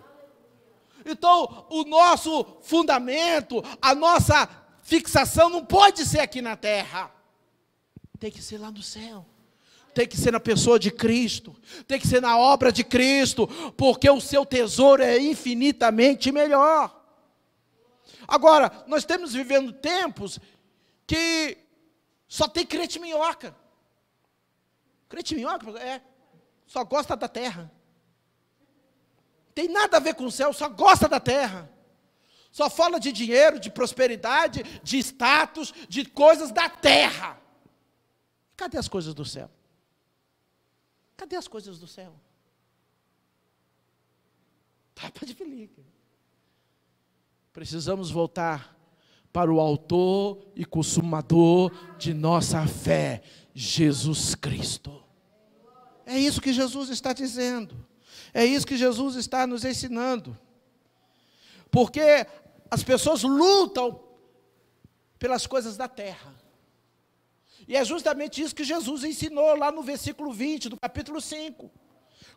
Então, 1.04 1.66
o 1.70 1.84
nosso 1.84 2.46
fundamento, 2.60 3.64
a 3.82 3.94
nossa 3.94 4.48
fixação 4.88 5.50
não 5.50 5.64
pode 5.64 6.04
ser 6.06 6.20
aqui 6.20 6.40
na 6.40 6.56
terra. 6.56 7.12
Tem 8.18 8.30
que 8.30 8.42
ser 8.42 8.58
lá 8.58 8.70
no 8.70 8.82
céu. 8.82 9.26
Tem 9.94 10.06
que 10.06 10.16
ser 10.16 10.32
na 10.32 10.40
pessoa 10.40 10.78
de 10.78 10.90
Cristo. 10.90 11.54
Tem 11.86 12.00
que 12.00 12.06
ser 12.06 12.22
na 12.22 12.38
obra 12.38 12.72
de 12.72 12.82
Cristo. 12.82 13.46
Porque 13.76 14.08
o 14.08 14.20
seu 14.20 14.46
tesouro 14.46 15.02
é 15.02 15.18
infinitamente 15.18 16.32
melhor. 16.32 16.94
Agora, 18.26 18.84
nós 18.86 19.02
estamos 19.02 19.32
vivendo 19.34 19.72
tempos 19.72 20.38
que 21.06 21.58
só 22.26 22.48
tem 22.48 22.64
crente 22.64 22.98
minhoca. 22.98 23.54
Crente 25.08 25.34
minhoca 25.34 25.70
é, 25.78 26.00
só 26.66 26.82
gosta 26.84 27.16
da 27.16 27.28
terra 27.28 27.70
tem 29.58 29.66
nada 29.66 29.96
a 29.96 30.00
ver 30.00 30.14
com 30.14 30.24
o 30.24 30.30
céu, 30.30 30.52
só 30.52 30.68
gosta 30.68 31.08
da 31.08 31.18
terra. 31.18 31.68
Só 32.50 32.68
fala 32.70 32.98
de 32.98 33.12
dinheiro, 33.12 33.60
de 33.60 33.70
prosperidade, 33.70 34.62
de 34.82 34.98
status, 34.98 35.72
de 35.88 36.04
coisas 36.04 36.50
da 36.50 36.68
terra. 36.68 37.40
Cadê 38.56 38.78
as 38.78 38.88
coisas 38.88 39.14
do 39.14 39.24
céu? 39.24 39.50
Cadê 41.16 41.36
as 41.36 41.46
coisas 41.46 41.78
do 41.78 41.86
céu? 41.86 42.14
Tapa 44.94 45.24
de 45.24 45.34
pelica. 45.34 45.82
Precisamos 47.52 48.10
voltar 48.10 48.76
para 49.32 49.52
o 49.52 49.60
autor 49.60 50.44
e 50.56 50.64
consumador 50.64 51.72
de 51.98 52.14
nossa 52.14 52.66
fé, 52.66 53.22
Jesus 53.54 54.34
Cristo. 54.34 55.02
É 56.06 56.18
isso 56.18 56.40
que 56.40 56.52
Jesus 56.52 56.88
está 56.88 57.12
dizendo. 57.12 57.86
É 58.32 58.44
isso 58.44 58.66
que 58.66 58.76
Jesus 58.76 59.16
está 59.16 59.46
nos 59.46 59.64
ensinando. 59.64 60.36
Porque 61.70 62.26
as 62.70 62.82
pessoas 62.82 63.22
lutam 63.22 64.00
pelas 65.18 65.46
coisas 65.46 65.76
da 65.76 65.88
terra. 65.88 66.34
E 67.66 67.76
é 67.76 67.84
justamente 67.84 68.40
isso 68.40 68.54
que 68.54 68.64
Jesus 68.64 69.04
ensinou 69.04 69.56
lá 69.56 69.70
no 69.70 69.82
versículo 69.82 70.32
20 70.32 70.70
do 70.70 70.76
capítulo 70.76 71.20
5. 71.20 71.70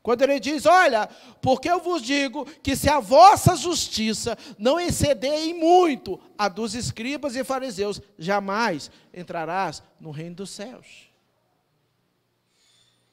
Quando 0.04 0.24
ele 0.24 0.40
diz: 0.40 0.66
Olha, 0.66 1.08
porque 1.42 1.70
eu 1.70 1.80
vos 1.80 2.02
digo 2.02 2.46
que 2.62 2.76
se 2.76 2.90
a 2.90 3.00
vossa 3.00 3.56
justiça 3.56 4.38
não 4.58 4.80
exceder 4.80 5.34
em 5.34 5.54
muito 5.54 6.20
a 6.38 6.50
dos 6.50 6.74
escribas 6.74 7.36
e 7.36 7.44
fariseus, 7.44 8.02
jamais 8.18 8.90
entrarás 9.14 9.84
no 10.00 10.12
reino 10.12 10.38
dos 10.38 10.50
céus. 10.50 11.12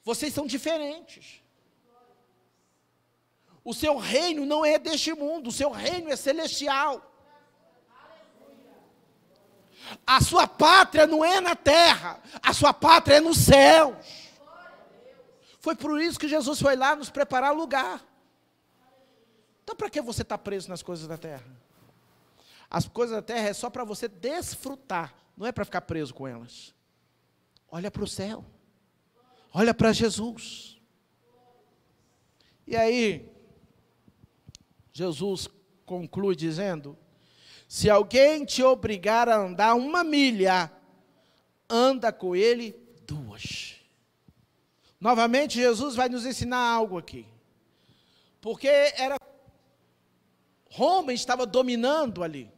Vocês 0.02 0.32
são 0.32 0.46
diferentes. 0.46 1.42
O 3.68 3.74
seu 3.74 3.98
reino 3.98 4.46
não 4.46 4.64
é 4.64 4.78
deste 4.78 5.12
mundo, 5.12 5.48
o 5.48 5.52
seu 5.52 5.70
reino 5.70 6.08
é 6.08 6.16
celestial. 6.16 7.04
A 10.06 10.22
sua 10.22 10.46
pátria 10.48 11.06
não 11.06 11.22
é 11.22 11.38
na 11.38 11.54
terra, 11.54 12.18
a 12.42 12.54
sua 12.54 12.72
pátria 12.72 13.16
é 13.16 13.20
nos 13.20 13.36
céus. 13.36 13.94
Foi 15.60 15.76
por 15.76 16.00
isso 16.00 16.18
que 16.18 16.26
Jesus 16.26 16.58
foi 16.58 16.76
lá 16.76 16.96
nos 16.96 17.10
preparar 17.10 17.54
lugar. 17.54 18.02
Então, 19.62 19.76
para 19.76 19.90
que 19.90 20.00
você 20.00 20.22
está 20.22 20.38
preso 20.38 20.70
nas 20.70 20.82
coisas 20.82 21.06
da 21.06 21.18
terra? 21.18 21.44
As 22.70 22.88
coisas 22.88 23.16
da 23.16 23.22
terra 23.22 23.50
é 23.50 23.52
só 23.52 23.68
para 23.68 23.84
você 23.84 24.08
desfrutar, 24.08 25.14
não 25.36 25.46
é 25.46 25.52
para 25.52 25.66
ficar 25.66 25.82
preso 25.82 26.14
com 26.14 26.26
elas. 26.26 26.74
Olha 27.70 27.90
para 27.90 28.02
o 28.02 28.08
céu, 28.08 28.42
Olha 29.52 29.74
para 29.74 29.92
Jesus. 29.92 30.80
E 32.66 32.74
aí, 32.74 33.30
Jesus 34.98 35.48
conclui 35.86 36.34
dizendo: 36.34 36.98
Se 37.68 37.88
alguém 37.88 38.44
te 38.44 38.64
obrigar 38.64 39.28
a 39.28 39.36
andar 39.36 39.74
uma 39.74 40.02
milha, 40.02 40.72
anda 41.70 42.12
com 42.12 42.34
ele 42.34 42.74
duas. 43.06 43.76
Novamente, 45.00 45.54
Jesus 45.54 45.94
vai 45.94 46.08
nos 46.08 46.26
ensinar 46.26 46.58
algo 46.58 46.98
aqui. 46.98 47.24
Porque 48.40 48.66
era 48.66 49.16
Roma 50.68 51.12
estava 51.12 51.46
dominando 51.46 52.24
ali. 52.24 52.50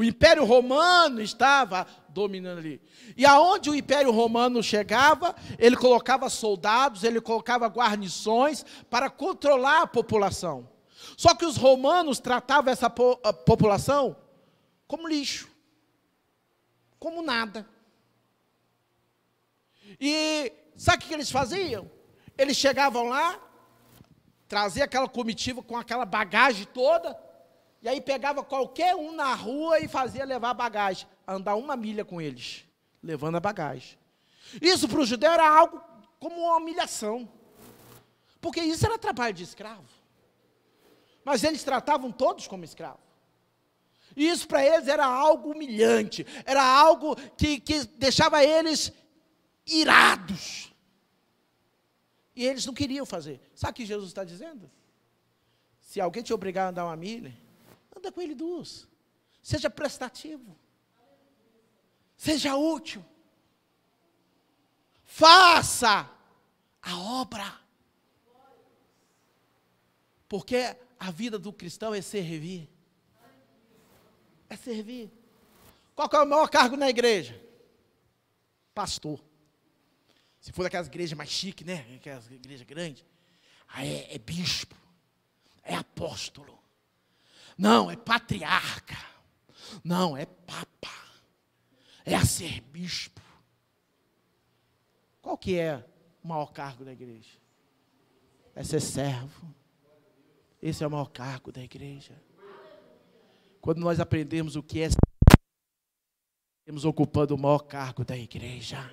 O 0.00 0.02
Império 0.02 0.46
Romano 0.46 1.20
estava 1.20 1.86
dominando 2.08 2.56
ali. 2.56 2.80
E 3.18 3.26
aonde 3.26 3.68
o 3.68 3.74
Império 3.74 4.10
Romano 4.10 4.62
chegava, 4.62 5.36
ele 5.58 5.76
colocava 5.76 6.30
soldados, 6.30 7.04
ele 7.04 7.20
colocava 7.20 7.66
guarnições 7.66 8.64
para 8.88 9.10
controlar 9.10 9.82
a 9.82 9.86
população. 9.86 10.66
Só 11.18 11.34
que 11.34 11.44
os 11.44 11.58
romanos 11.58 12.18
tratavam 12.18 12.72
essa 12.72 12.88
po 12.88 13.14
população 13.44 14.16
como 14.86 15.06
lixo, 15.06 15.50
como 16.98 17.20
nada. 17.20 17.68
E 20.00 20.50
sabe 20.78 21.04
o 21.04 21.08
que 21.08 21.12
eles 21.12 21.30
faziam? 21.30 21.90
Eles 22.38 22.56
chegavam 22.56 23.06
lá, 23.06 23.38
traziam 24.48 24.86
aquela 24.86 25.10
comitiva 25.10 25.62
com 25.62 25.76
aquela 25.76 26.06
bagagem 26.06 26.66
toda, 26.72 27.14
e 27.82 27.88
aí 27.88 28.00
pegava 28.00 28.44
qualquer 28.44 28.94
um 28.94 29.12
na 29.12 29.34
rua 29.34 29.80
e 29.80 29.88
fazia 29.88 30.24
levar 30.24 30.52
bagagem, 30.52 31.08
andar 31.26 31.54
uma 31.54 31.76
milha 31.76 32.04
com 32.04 32.20
eles, 32.20 32.64
levando 33.02 33.36
a 33.36 33.40
bagagem. 33.40 33.98
Isso 34.60 34.88
para 34.88 35.00
o 35.00 35.06
judeu 35.06 35.30
era 35.30 35.48
algo 35.48 35.82
como 36.18 36.36
uma 36.40 36.56
humilhação, 36.56 37.28
porque 38.40 38.60
isso 38.60 38.84
era 38.84 38.98
trabalho 38.98 39.34
de 39.34 39.44
escravo. 39.44 39.88
Mas 41.24 41.42
eles 41.42 41.64
tratavam 41.64 42.12
todos 42.12 42.46
como 42.46 42.64
escravos. 42.64 43.00
E 44.16 44.28
isso 44.28 44.46
para 44.46 44.64
eles 44.64 44.88
era 44.88 45.06
algo 45.06 45.52
humilhante, 45.52 46.26
era 46.44 46.62
algo 46.62 47.16
que, 47.36 47.60
que 47.60 47.84
deixava 47.96 48.44
eles 48.44 48.92
irados. 49.66 50.72
E 52.34 52.44
eles 52.44 52.66
não 52.66 52.74
queriam 52.74 53.06
fazer. 53.06 53.40
Sabe 53.54 53.72
o 53.72 53.74
que 53.74 53.86
Jesus 53.86 54.08
está 54.08 54.24
dizendo? 54.24 54.70
Se 55.80 56.00
alguém 56.00 56.22
te 56.22 56.32
obrigar 56.32 56.66
a 56.66 56.70
andar 56.70 56.84
uma 56.84 56.96
milha, 56.96 57.34
anda 58.00 58.10
com 58.10 58.20
ele 58.20 58.34
duas. 58.34 58.88
Seja 59.42 59.70
prestativo. 59.70 60.58
Seja 62.16 62.56
útil. 62.56 63.04
Faça 65.04 66.10
a 66.82 66.98
obra. 66.98 67.60
Porque 70.28 70.76
a 70.98 71.10
vida 71.10 71.38
do 71.38 71.52
cristão 71.52 71.94
é 71.94 72.02
servir. 72.02 72.68
É 74.48 74.56
servir. 74.56 75.10
Qual 75.94 76.08
é 76.12 76.22
o 76.22 76.26
maior 76.26 76.48
cargo 76.48 76.76
na 76.76 76.88
igreja? 76.88 77.40
Pastor. 78.74 79.22
Se 80.40 80.52
for 80.52 80.62
daquelas 80.62 80.86
igrejas 80.86 81.16
mais 81.16 81.30
chiques, 81.30 81.66
né? 81.66 81.86
Aquelas 81.96 82.30
igrejas 82.30 82.66
grandes. 82.66 83.04
Aí 83.68 83.88
é, 83.88 84.14
é 84.14 84.18
bispo. 84.18 84.76
É 85.62 85.74
apóstolo. 85.74 86.59
Não, 87.60 87.90
é 87.90 87.96
patriarca. 87.96 88.96
Não, 89.84 90.16
é 90.16 90.24
papa. 90.24 90.88
É 92.06 92.14
a 92.14 92.24
ser 92.24 92.62
bispo. 92.62 93.20
Qual 95.20 95.36
que 95.36 95.58
é 95.58 95.86
o 96.24 96.28
maior 96.28 96.52
cargo 96.54 96.86
da 96.86 96.92
igreja? 96.94 97.38
É 98.54 98.64
ser 98.64 98.80
servo. 98.80 99.54
Esse 100.62 100.82
é 100.82 100.86
o 100.86 100.90
maior 100.90 101.10
cargo 101.10 101.52
da 101.52 101.62
igreja. 101.62 102.14
Quando 103.60 103.76
nós 103.80 104.00
aprendemos 104.00 104.56
o 104.56 104.62
que 104.62 104.80
é 104.80 104.88
estamos 106.60 106.86
ocupando 106.86 107.34
o 107.34 107.38
maior 107.38 107.58
cargo 107.58 108.06
da 108.06 108.16
igreja. 108.16 108.90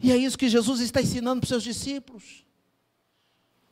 E 0.00 0.10
é 0.10 0.16
isso 0.16 0.36
que 0.36 0.48
Jesus 0.48 0.80
está 0.80 1.00
ensinando 1.00 1.42
para 1.42 1.44
os 1.44 1.48
seus 1.48 1.62
discípulos. 1.62 2.44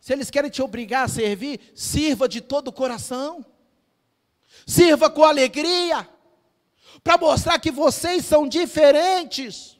Se 0.00 0.14
eles 0.14 0.30
querem 0.30 0.50
te 0.50 0.62
obrigar 0.62 1.04
a 1.04 1.08
servir, 1.08 1.60
sirva 1.74 2.26
de 2.26 2.40
todo 2.40 2.68
o 2.68 2.72
coração. 2.72 3.44
Sirva 4.66 5.10
com 5.10 5.22
alegria. 5.22 6.08
Para 7.04 7.18
mostrar 7.18 7.58
que 7.58 7.70
vocês 7.70 8.24
são 8.24 8.48
diferentes. 8.48 9.78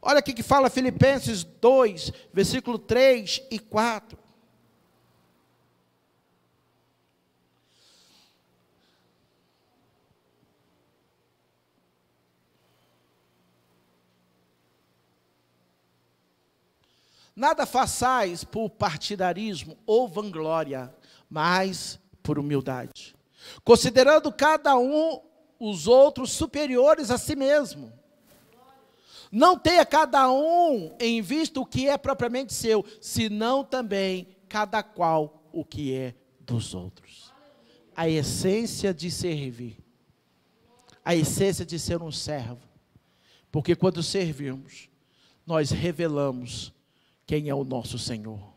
Olha 0.00 0.18
aqui 0.18 0.32
que 0.32 0.42
fala 0.42 0.70
Filipenses 0.70 1.44
2, 1.44 2.12
versículo 2.32 2.78
3 2.78 3.42
e 3.50 3.58
4. 3.58 4.21
Nada 17.34 17.64
façais 17.64 18.44
por 18.44 18.68
partidarismo 18.68 19.76
ou 19.86 20.06
vanglória, 20.06 20.94
mas 21.30 21.98
por 22.22 22.38
humildade, 22.38 23.16
considerando 23.64 24.30
cada 24.30 24.76
um 24.76 25.20
os 25.58 25.86
outros 25.86 26.32
superiores 26.32 27.10
a 27.10 27.16
si 27.16 27.34
mesmo. 27.34 27.92
Não 29.30 29.58
tenha 29.58 29.86
cada 29.86 30.30
um 30.30 30.94
em 31.00 31.22
vista 31.22 31.58
o 31.58 31.64
que 31.64 31.88
é 31.88 31.96
propriamente 31.96 32.52
seu, 32.52 32.84
senão 33.00 33.64
também 33.64 34.36
cada 34.46 34.82
qual 34.82 35.42
o 35.50 35.64
que 35.64 35.94
é 35.94 36.14
dos 36.40 36.74
outros. 36.74 37.32
A 37.96 38.08
essência 38.08 38.92
de 38.92 39.10
servir, 39.10 39.78
a 41.02 41.14
essência 41.14 41.64
de 41.64 41.78
ser 41.78 42.02
um 42.02 42.12
servo, 42.12 42.60
porque 43.50 43.74
quando 43.74 44.02
servimos, 44.02 44.90
nós 45.46 45.70
revelamos 45.70 46.72
quem 47.26 47.48
é 47.48 47.54
o 47.54 47.64
nosso 47.64 47.98
Senhor. 47.98 48.52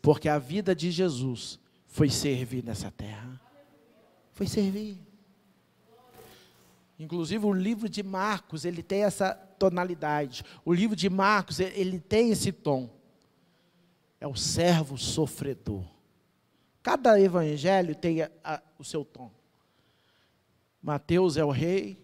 Porque 0.00 0.28
a 0.28 0.38
vida 0.38 0.74
de 0.74 0.90
Jesus 0.90 1.58
foi 1.86 2.08
servir 2.10 2.62
nessa 2.62 2.90
terra. 2.90 3.40
Foi 4.32 4.46
servir. 4.46 4.98
Inclusive 6.98 7.44
o 7.44 7.52
livro 7.52 7.88
de 7.88 8.02
Marcos, 8.02 8.64
ele 8.64 8.82
tem 8.82 9.04
essa 9.04 9.34
tonalidade. 9.34 10.44
O 10.64 10.72
livro 10.72 10.96
de 10.96 11.10
Marcos, 11.10 11.60
ele 11.60 11.98
tem 11.98 12.30
esse 12.30 12.52
tom. 12.52 12.88
É 14.20 14.26
o 14.26 14.34
servo 14.34 14.96
sofredor. 14.96 15.84
Cada 16.82 17.20
evangelho 17.20 17.94
tem 17.94 18.22
a, 18.22 18.30
a, 18.44 18.62
o 18.78 18.84
seu 18.84 19.04
tom. 19.04 19.30
Mateus 20.80 21.36
é 21.36 21.44
o 21.44 21.50
rei, 21.50 21.98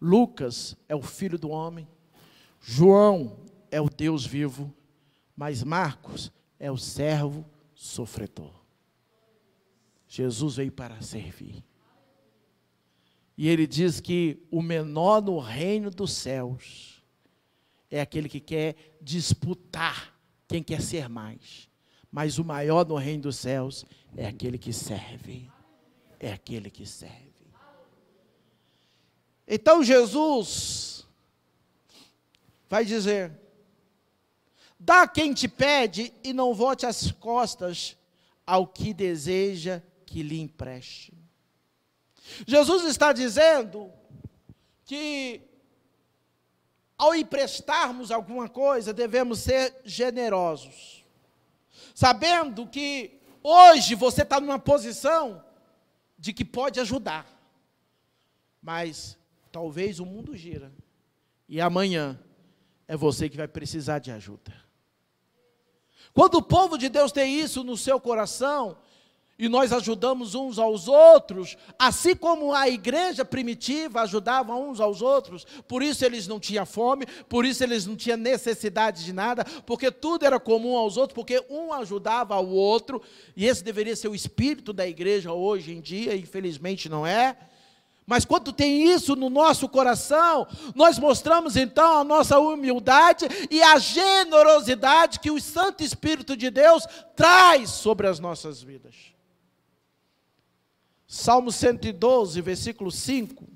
Lucas 0.00 0.76
é 0.88 0.94
o 0.94 1.02
filho 1.02 1.36
do 1.36 1.50
homem, 1.50 1.88
João 2.60 3.36
é 3.70 3.80
o 3.80 3.88
Deus 3.88 4.26
vivo, 4.26 4.74
mas 5.36 5.62
Marcos 5.62 6.32
é 6.58 6.70
o 6.70 6.76
servo 6.76 7.44
sofredor. 7.74 8.52
Jesus 10.08 10.56
veio 10.56 10.72
para 10.72 11.00
servir. 11.02 11.64
E 13.36 13.48
ele 13.48 13.66
diz 13.66 14.00
que 14.00 14.42
o 14.50 14.60
menor 14.60 15.22
no 15.22 15.38
reino 15.38 15.90
dos 15.90 16.12
céus 16.12 17.02
é 17.90 18.00
aquele 18.00 18.28
que 18.28 18.40
quer 18.40 18.96
disputar 19.00 20.18
quem 20.48 20.62
quer 20.62 20.80
ser 20.80 21.08
mais. 21.08 21.68
Mas 22.10 22.38
o 22.38 22.44
maior 22.44 22.86
no 22.86 22.96
reino 22.96 23.24
dos 23.24 23.36
céus 23.36 23.84
é 24.16 24.26
aquele 24.26 24.58
que 24.58 24.72
serve. 24.72 25.48
É 26.18 26.32
aquele 26.32 26.70
que 26.70 26.84
serve. 26.84 27.28
Então 29.46 29.82
Jesus 29.82 31.06
vai 32.68 32.84
dizer: 32.84 33.32
Dá 34.78 35.06
quem 35.08 35.34
te 35.34 35.48
pede 35.48 36.12
e 36.22 36.32
não 36.32 36.54
volte 36.54 36.86
as 36.86 37.10
costas 37.10 37.96
ao 38.46 38.66
que 38.66 38.94
deseja 38.94 39.82
que 40.06 40.22
lhe 40.22 40.40
empreste. 40.40 41.12
Jesus 42.46 42.84
está 42.84 43.12
dizendo 43.12 43.92
que 44.84 45.42
ao 46.96 47.14
emprestarmos 47.14 48.10
alguma 48.10 48.48
coisa, 48.48 48.92
devemos 48.92 49.38
ser 49.38 49.74
generosos, 49.84 51.04
sabendo 51.94 52.66
que 52.66 53.20
hoje 53.42 53.94
você 53.94 54.22
está 54.22 54.40
numa 54.40 54.58
posição 54.58 55.44
de 56.18 56.32
que 56.32 56.44
pode 56.44 56.80
ajudar, 56.80 57.26
mas 58.60 59.16
talvez 59.52 60.00
o 60.00 60.06
mundo 60.06 60.36
gira 60.36 60.72
e 61.48 61.60
amanhã 61.60 62.18
é 62.86 62.96
você 62.96 63.28
que 63.28 63.36
vai 63.36 63.48
precisar 63.48 64.00
de 64.00 64.10
ajuda. 64.10 64.67
Quando 66.18 66.34
o 66.34 66.42
povo 66.42 66.76
de 66.76 66.88
Deus 66.88 67.12
tem 67.12 67.38
isso 67.38 67.62
no 67.62 67.76
seu 67.76 68.00
coração, 68.00 68.76
e 69.38 69.48
nós 69.48 69.72
ajudamos 69.72 70.34
uns 70.34 70.58
aos 70.58 70.88
outros, 70.88 71.56
assim 71.78 72.16
como 72.16 72.52
a 72.52 72.68
igreja 72.68 73.24
primitiva 73.24 74.00
ajudava 74.00 74.52
uns 74.56 74.80
aos 74.80 75.00
outros, 75.00 75.46
por 75.68 75.80
isso 75.80 76.04
eles 76.04 76.26
não 76.26 76.40
tinham 76.40 76.66
fome, 76.66 77.06
por 77.28 77.44
isso 77.44 77.62
eles 77.62 77.86
não 77.86 77.94
tinham 77.94 78.16
necessidade 78.16 79.04
de 79.04 79.12
nada, 79.12 79.44
porque 79.64 79.92
tudo 79.92 80.26
era 80.26 80.40
comum 80.40 80.76
aos 80.76 80.96
outros, 80.96 81.14
porque 81.14 81.40
um 81.48 81.72
ajudava 81.72 82.34
ao 82.34 82.48
outro, 82.48 83.00
e 83.36 83.46
esse 83.46 83.62
deveria 83.62 83.94
ser 83.94 84.08
o 84.08 84.14
espírito 84.14 84.72
da 84.72 84.88
igreja 84.88 85.32
hoje 85.32 85.72
em 85.72 85.80
dia, 85.80 86.16
infelizmente 86.16 86.88
não 86.88 87.06
é. 87.06 87.36
Mas 88.08 88.24
quando 88.24 88.54
tem 88.54 88.90
isso 88.90 89.14
no 89.14 89.28
nosso 89.28 89.68
coração, 89.68 90.48
nós 90.74 90.98
mostramos 90.98 91.56
então 91.56 91.98
a 91.98 92.02
nossa 92.02 92.38
humildade 92.38 93.26
e 93.50 93.62
a 93.62 93.78
generosidade 93.78 95.20
que 95.20 95.30
o 95.30 95.38
Santo 95.38 95.82
Espírito 95.82 96.34
de 96.34 96.48
Deus 96.48 96.86
traz 97.14 97.68
sobre 97.68 98.06
as 98.06 98.18
nossas 98.18 98.62
vidas. 98.62 98.94
Salmo 101.06 101.52
112, 101.52 102.40
versículo 102.40 102.90
5, 102.90 103.46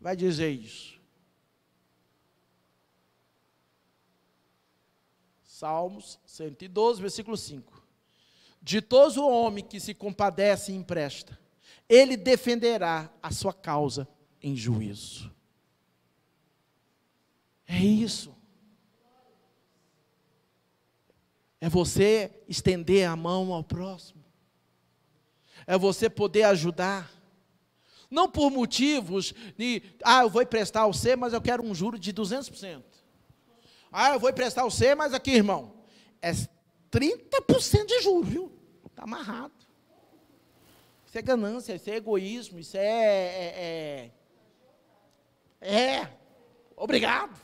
vai 0.00 0.14
dizer 0.14 0.50
isso. 0.52 0.94
Salmos 5.42 6.20
112, 6.26 7.02
versículo 7.02 7.36
5. 7.36 7.82
Ditoso 8.62 9.20
o 9.20 9.28
homem 9.28 9.64
que 9.64 9.80
se 9.80 9.92
compadece 9.94 10.70
e 10.70 10.76
empresta, 10.76 11.36
ele 11.88 12.16
defenderá 12.16 13.10
a 13.22 13.30
sua 13.30 13.52
causa 13.52 14.08
em 14.42 14.56
juízo. 14.56 15.32
É 17.66 17.78
isso. 17.78 18.34
É 21.60 21.68
você 21.68 22.44
estender 22.48 23.08
a 23.08 23.16
mão 23.16 23.52
ao 23.52 23.64
próximo 23.64 24.24
é 25.66 25.78
você 25.78 26.08
poder 26.08 26.44
ajudar. 26.44 27.10
Não 28.10 28.28
por 28.28 28.50
motivos 28.50 29.34
de, 29.56 29.82
ah, 30.04 30.22
eu 30.22 30.30
vou 30.30 30.42
emprestar 30.42 30.84
ao 30.84 30.92
C, 30.92 31.16
mas 31.16 31.32
eu 31.32 31.40
quero 31.40 31.64
um 31.64 31.74
juro 31.74 31.98
de 31.98 32.12
200%. 32.12 32.82
Ah, 33.90 34.12
eu 34.12 34.20
vou 34.20 34.30
emprestar 34.30 34.64
ao 34.64 34.70
C, 34.70 34.94
mas 34.94 35.14
aqui, 35.14 35.32
irmão, 35.32 35.74
é 36.20 36.32
30% 36.90 37.86
de 37.86 38.02
juros, 38.02 38.28
viu? 38.28 38.52
Está 38.86 39.04
amarrado. 39.04 39.52
Isso 41.14 41.18
é 41.20 41.22
ganância, 41.22 41.74
isso 41.76 41.90
é 41.90 41.94
egoísmo, 41.94 42.58
isso 42.58 42.76
é. 42.76 42.80
É. 42.82 44.10
é, 45.60 45.94
é 46.00 46.18
obrigado. 46.74 47.40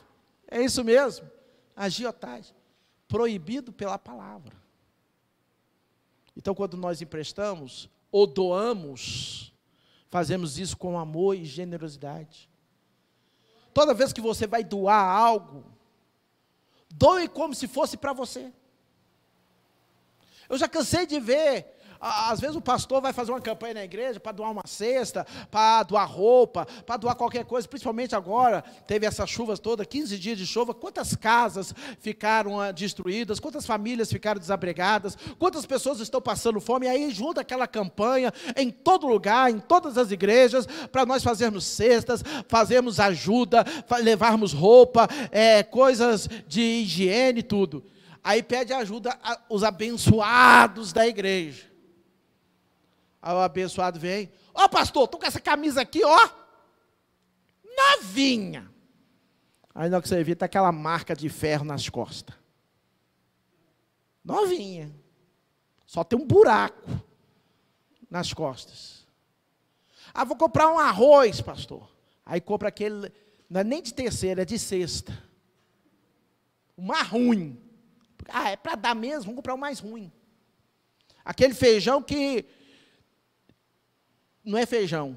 É 0.49 0.61
isso 0.61 0.83
mesmo. 0.83 1.31
Agiotagem. 1.77 2.53
Proibido 3.07 3.73
pela 3.73 3.97
palavra. 3.97 4.57
Então, 6.37 6.53
quando 6.53 6.77
nós 6.77 7.01
emprestamos, 7.01 7.89
ou 8.11 8.27
doamos, 8.27 9.55
fazemos 10.09 10.59
isso 10.59 10.77
com 10.77 10.99
amor 10.99 11.37
e 11.37 11.45
generosidade. 11.45 12.51
Toda 13.73 13.95
vez 13.95 14.13
que 14.13 14.21
você 14.21 14.49
vai 14.49 14.65
doar 14.65 15.01
algo, 15.01 15.65
doe 16.93 17.29
como 17.29 17.55
se 17.55 17.69
fosse 17.69 17.97
para 17.97 18.13
você. 18.13 18.53
Eu 20.49 20.59
já 20.59 20.69
cansei 20.69 21.07
de 21.07 21.21
ver 21.21 21.80
às 22.01 22.41
vezes 22.41 22.57
o 22.57 22.61
pastor 22.61 23.01
vai 23.03 23.13
fazer 23.13 23.31
uma 23.31 23.41
campanha 23.41 23.75
na 23.75 23.85
igreja 23.85 24.19
para 24.19 24.33
doar 24.33 24.51
uma 24.51 24.63
cesta, 24.67 25.27
para 25.51 25.83
doar 25.83 26.11
roupa, 26.11 26.67
para 26.87 26.97
doar 26.97 27.15
qualquer 27.15 27.45
coisa, 27.45 27.69
principalmente 27.69 28.15
agora, 28.15 28.65
teve 28.87 29.07
essas 29.07 29.29
chuvas 29.29 29.59
todas, 29.59 29.87
15 29.87 30.19
dias 30.19 30.39
de 30.39 30.47
chuva, 30.47 30.73
quantas 30.73 31.15
casas 31.15 31.75
ficaram 32.01 32.59
ah, 32.59 32.73
destruídas, 32.73 33.39
quantas 33.39 33.67
famílias 33.67 34.11
ficaram 34.11 34.41
desabrigadas, 34.41 35.17
quantas 35.39 35.67
pessoas 35.67 36.01
estão 36.01 36.21
passando 36.23 36.61
fome, 36.61 36.87
e 36.87 36.89
aí 36.89 37.11
junta 37.11 37.43
aquela 37.43 37.67
campanha 37.67 38.33
em 38.57 38.71
todo 38.71 39.07
lugar, 39.07 39.51
em 39.51 39.59
todas 39.59 39.99
as 39.99 40.11
igrejas, 40.11 40.67
para 40.91 41.05
nós 41.05 41.23
fazermos 41.23 41.65
cestas, 41.65 42.23
fazermos 42.49 42.99
ajuda, 42.99 43.65
levarmos 44.03 44.53
roupa, 44.53 45.07
é, 45.31 45.63
coisas 45.63 46.29
de 46.49 46.61
higiene, 46.61 47.43
tudo. 47.43 47.85
Aí 48.23 48.43
pede 48.43 48.73
ajuda 48.73 49.19
aos 49.49 49.63
abençoados 49.63 50.93
da 50.93 51.07
igreja. 51.07 51.70
Aí 53.23 53.35
o 53.35 53.41
abençoado 53.41 54.01
vem, 54.01 54.33
ó 54.55 54.65
oh, 54.65 54.69
pastor, 54.69 55.07
tô 55.07 55.19
com 55.19 55.27
essa 55.27 55.41
camisa 55.41 55.83
aqui, 55.83 56.03
ó, 56.03 56.31
novinha. 57.77 58.71
Aí 59.75 59.89
na 59.89 59.97
hora 59.97 60.03
que 60.03 60.09
você 60.09 60.25
vê, 60.25 60.35
tá 60.35 60.47
aquela 60.47 60.73
marca 60.73 61.15
de 61.15 61.29
ferro 61.29 61.65
nas 61.65 61.89
costas. 61.89 62.35
Novinha. 64.25 64.95
Só 65.87 66.05
tem 66.05 66.19
um 66.19 66.27
buraco 66.27 66.89
nas 68.11 68.33
costas. 68.33 69.07
Ah, 70.13 70.25
vou 70.25 70.37
comprar 70.37 70.73
um 70.73 70.79
arroz, 70.79 71.41
pastor. 71.41 71.91
Aí 72.25 72.41
compra 72.41 72.69
aquele, 72.69 73.13
não 73.49 73.61
é 73.61 73.65
nem 73.65 73.83
de 73.83 73.95
terceira, 73.95 74.43
é 74.43 74.45
de 74.45 74.59
sexta. 74.59 75.17
Mais 76.77 77.09
ruim. 77.09 77.61
Ah, 78.29 78.51
é 78.51 78.57
para 78.57 78.75
dar 78.75 78.95
mesmo, 78.95 79.25
vamos 79.25 79.37
comprar 79.37 79.55
o 79.55 79.59
mais 79.59 79.81
ruim. 79.81 80.13
Aquele 81.25 81.55
feijão 81.55 82.03
que 82.03 82.45
não 84.45 84.59
é 84.59 84.67
feijão, 84.67 85.17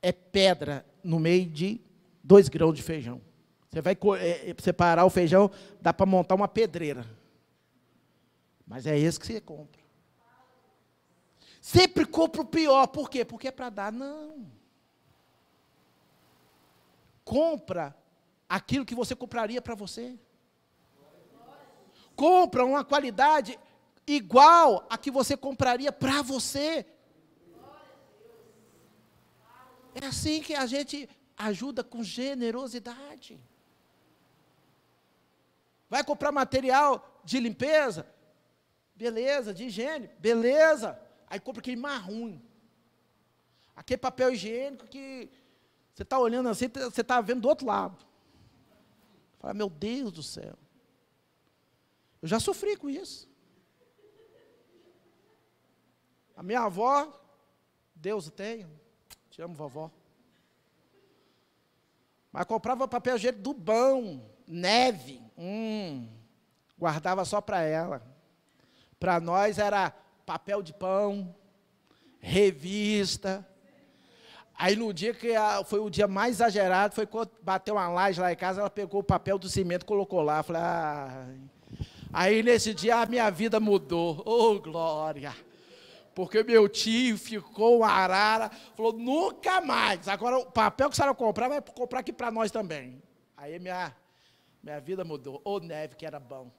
é 0.00 0.12
pedra 0.12 0.86
no 1.02 1.18
meio 1.18 1.46
de 1.46 1.80
dois 2.22 2.48
grãos 2.48 2.74
de 2.74 2.82
feijão. 2.82 3.20
Você 3.70 3.80
vai 3.80 3.96
é, 4.18 4.50
é, 4.50 4.54
separar 4.58 5.04
o 5.04 5.10
feijão, 5.10 5.50
dá 5.80 5.92
para 5.92 6.06
montar 6.06 6.34
uma 6.34 6.48
pedreira. 6.48 7.06
Mas 8.66 8.86
é 8.86 8.98
esse 8.98 9.18
que 9.18 9.26
você 9.26 9.40
compra. 9.40 9.80
Sempre 11.60 12.06
compra 12.06 12.40
o 12.40 12.46
pior. 12.46 12.86
Por 12.86 13.10
quê? 13.10 13.24
Porque 13.24 13.48
é 13.48 13.50
para 13.50 13.68
dar. 13.70 13.92
Não. 13.92 14.46
Compra 17.24 17.96
aquilo 18.48 18.86
que 18.86 18.94
você 18.94 19.14
compraria 19.14 19.60
para 19.60 19.74
você. 19.74 20.18
Compra 22.16 22.64
uma 22.64 22.84
qualidade 22.84 23.58
igual 24.06 24.86
a 24.88 24.96
que 24.96 25.10
você 25.10 25.36
compraria 25.36 25.92
para 25.92 26.22
você. 26.22 26.86
É 30.00 30.06
assim 30.06 30.40
que 30.40 30.54
a 30.54 30.66
gente 30.66 31.08
ajuda 31.36 31.82
com 31.82 32.02
generosidade. 32.02 33.40
Vai 35.88 36.04
comprar 36.04 36.30
material 36.30 37.20
de 37.24 37.40
limpeza? 37.40 38.06
Beleza, 38.94 39.54
de 39.54 39.64
higiene? 39.64 40.08
Beleza. 40.18 41.00
Aí 41.26 41.40
compra 41.40 41.60
aquele 41.60 41.76
marrom. 41.76 42.38
Aquele 43.74 43.98
papel 43.98 44.32
higiênico 44.32 44.86
que 44.86 45.30
você 45.94 46.02
está 46.02 46.18
olhando 46.18 46.48
assim, 46.48 46.68
você 46.68 47.00
está 47.00 47.20
vendo 47.20 47.40
do 47.42 47.48
outro 47.48 47.66
lado. 47.66 48.04
Fala, 49.38 49.54
meu 49.54 49.70
Deus 49.70 50.12
do 50.12 50.22
céu. 50.22 50.56
Eu 52.20 52.28
já 52.28 52.38
sofri 52.38 52.76
com 52.76 52.90
isso. 52.90 53.28
A 56.36 56.42
minha 56.42 56.60
avó, 56.60 57.12
Deus 57.94 58.28
o 58.28 58.30
tenha, 58.30 58.68
te 59.38 59.42
amo, 59.42 59.54
vovó. 59.54 59.88
Mas 62.32 62.44
comprava 62.44 62.88
papel 62.88 63.14
higiênico 63.14 63.40
do 63.40 63.54
bom, 63.54 64.28
neve. 64.48 65.22
Hum, 65.38 66.08
guardava 66.76 67.24
só 67.24 67.40
para 67.40 67.62
ela. 67.62 68.02
Para 68.98 69.20
nós 69.20 69.58
era 69.58 69.92
papel 70.26 70.60
de 70.60 70.72
pão, 70.72 71.32
revista. 72.18 73.46
Aí 74.56 74.74
no 74.74 74.92
dia 74.92 75.14
que 75.14 75.36
a, 75.36 75.62
foi 75.62 75.78
o 75.78 75.88
dia 75.88 76.08
mais 76.08 76.36
exagerado, 76.36 76.96
foi 76.96 77.06
quando 77.06 77.30
bateu 77.40 77.76
uma 77.76 77.88
laje 77.88 78.20
lá 78.20 78.32
em 78.32 78.36
casa, 78.36 78.60
ela 78.60 78.68
pegou 78.68 79.02
o 79.02 79.04
papel 79.04 79.38
do 79.38 79.48
cimento, 79.48 79.86
colocou 79.86 80.20
lá. 80.20 80.42
Falei, 80.42 80.62
ah. 80.62 81.28
Aí 82.12 82.42
nesse 82.42 82.74
dia 82.74 82.96
a 82.96 83.06
minha 83.06 83.30
vida 83.30 83.60
mudou. 83.60 84.20
Oh, 84.26 84.58
glória! 84.58 85.32
Porque 86.18 86.42
meu 86.42 86.68
tio 86.68 87.16
ficou 87.16 87.84
arara, 87.84 88.50
falou, 88.74 88.92
nunca 88.92 89.60
mais. 89.60 90.08
Agora 90.08 90.36
o 90.38 90.50
papel 90.50 90.88
que 90.88 90.94
a 90.94 90.96
senhora 90.96 91.14
comprar, 91.14 91.48
vai 91.48 91.62
comprar 91.62 92.00
aqui 92.00 92.12
para 92.12 92.28
nós 92.28 92.50
também. 92.50 93.00
Aí 93.36 93.56
minha, 93.60 93.94
minha 94.60 94.80
vida 94.80 95.04
mudou. 95.04 95.40
Ô 95.44 95.60
neve 95.60 95.94
que 95.94 96.04
era 96.04 96.18
bom. 96.18 96.50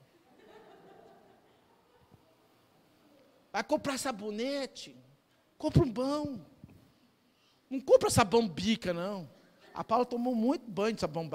Vai 3.52 3.62
comprar 3.62 4.00
sabonete, 4.00 4.96
compra 5.58 5.84
um 5.84 5.92
bom. 5.92 6.40
Não 7.70 7.82
compra 7.82 8.10
sabão 8.10 8.48
bica, 8.48 8.94
não. 8.94 9.30
A 9.74 9.84
Paula 9.84 10.06
tomou 10.06 10.34
muito 10.34 10.72
banho 10.72 10.96
de 10.96 11.02
sabão. 11.02 11.30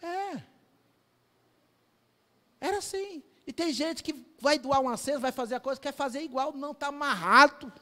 É. 0.00 0.40
Era 2.60 2.78
assim. 2.78 3.24
E 3.46 3.52
tem 3.52 3.72
gente 3.72 4.02
que 4.02 4.14
vai 4.40 4.58
doar 4.58 4.80
uma 4.80 4.96
cesta, 4.96 5.20
vai 5.20 5.32
fazer 5.32 5.56
a 5.56 5.60
coisa, 5.60 5.80
quer 5.80 5.92
fazer 5.92 6.20
igual, 6.20 6.52
não 6.52 6.72
está 6.72 6.88
amarrado. 6.88 7.72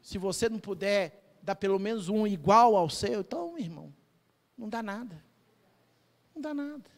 Se 0.00 0.18
você 0.18 0.48
não 0.48 0.58
puder 0.58 1.36
dar 1.42 1.56
pelo 1.56 1.78
menos 1.78 2.08
um 2.08 2.26
igual 2.26 2.76
ao 2.76 2.88
seu, 2.88 3.20
então, 3.20 3.58
irmão, 3.58 3.92
não 4.56 4.68
dá 4.68 4.82
nada. 4.82 5.22
Não 6.34 6.40
dá 6.40 6.54
nada. 6.54 6.90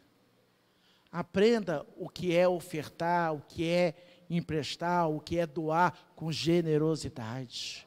Aprenda 1.10 1.86
o 1.96 2.08
que 2.08 2.34
é 2.34 2.48
ofertar, 2.48 3.34
o 3.34 3.40
que 3.40 3.68
é 3.68 3.94
emprestar, 4.28 5.08
o 5.08 5.20
que 5.20 5.38
é 5.38 5.46
doar 5.46 5.96
com 6.14 6.30
generosidade. 6.30 7.86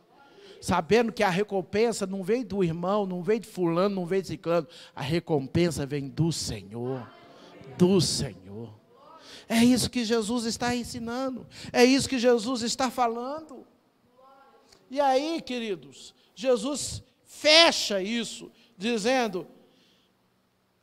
Sabendo 0.62 1.12
que 1.12 1.24
a 1.24 1.30
recompensa 1.30 2.08
não 2.08 2.24
vem 2.24 2.43
do 2.43 2.64
irmão, 2.64 3.06
não 3.06 3.22
vem 3.22 3.39
de 3.39 3.48
fulano, 3.48 3.95
não 3.95 4.06
vem 4.06 4.22
de 4.22 4.30
ciclano. 4.30 4.68
A 4.95 5.02
recompensa 5.02 5.86
vem 5.86 6.08
do 6.08 6.32
Senhor. 6.32 7.08
Do 7.78 8.02
Senhor. 8.02 8.47
É 9.50 9.64
isso 9.64 9.89
que 9.89 10.04
Jesus 10.04 10.45
está 10.45 10.76
ensinando. 10.76 11.48
É 11.72 11.84
isso 11.86 12.10
que 12.10 12.20
Jesus 12.20 12.62
está 12.62 12.91
falando. 12.91 13.66
E 14.89 15.00
aí, 15.00 15.41
queridos, 15.41 16.14
Jesus 16.36 17.02
fecha 17.24 18.02
isso, 18.02 18.52
dizendo: 18.78 19.48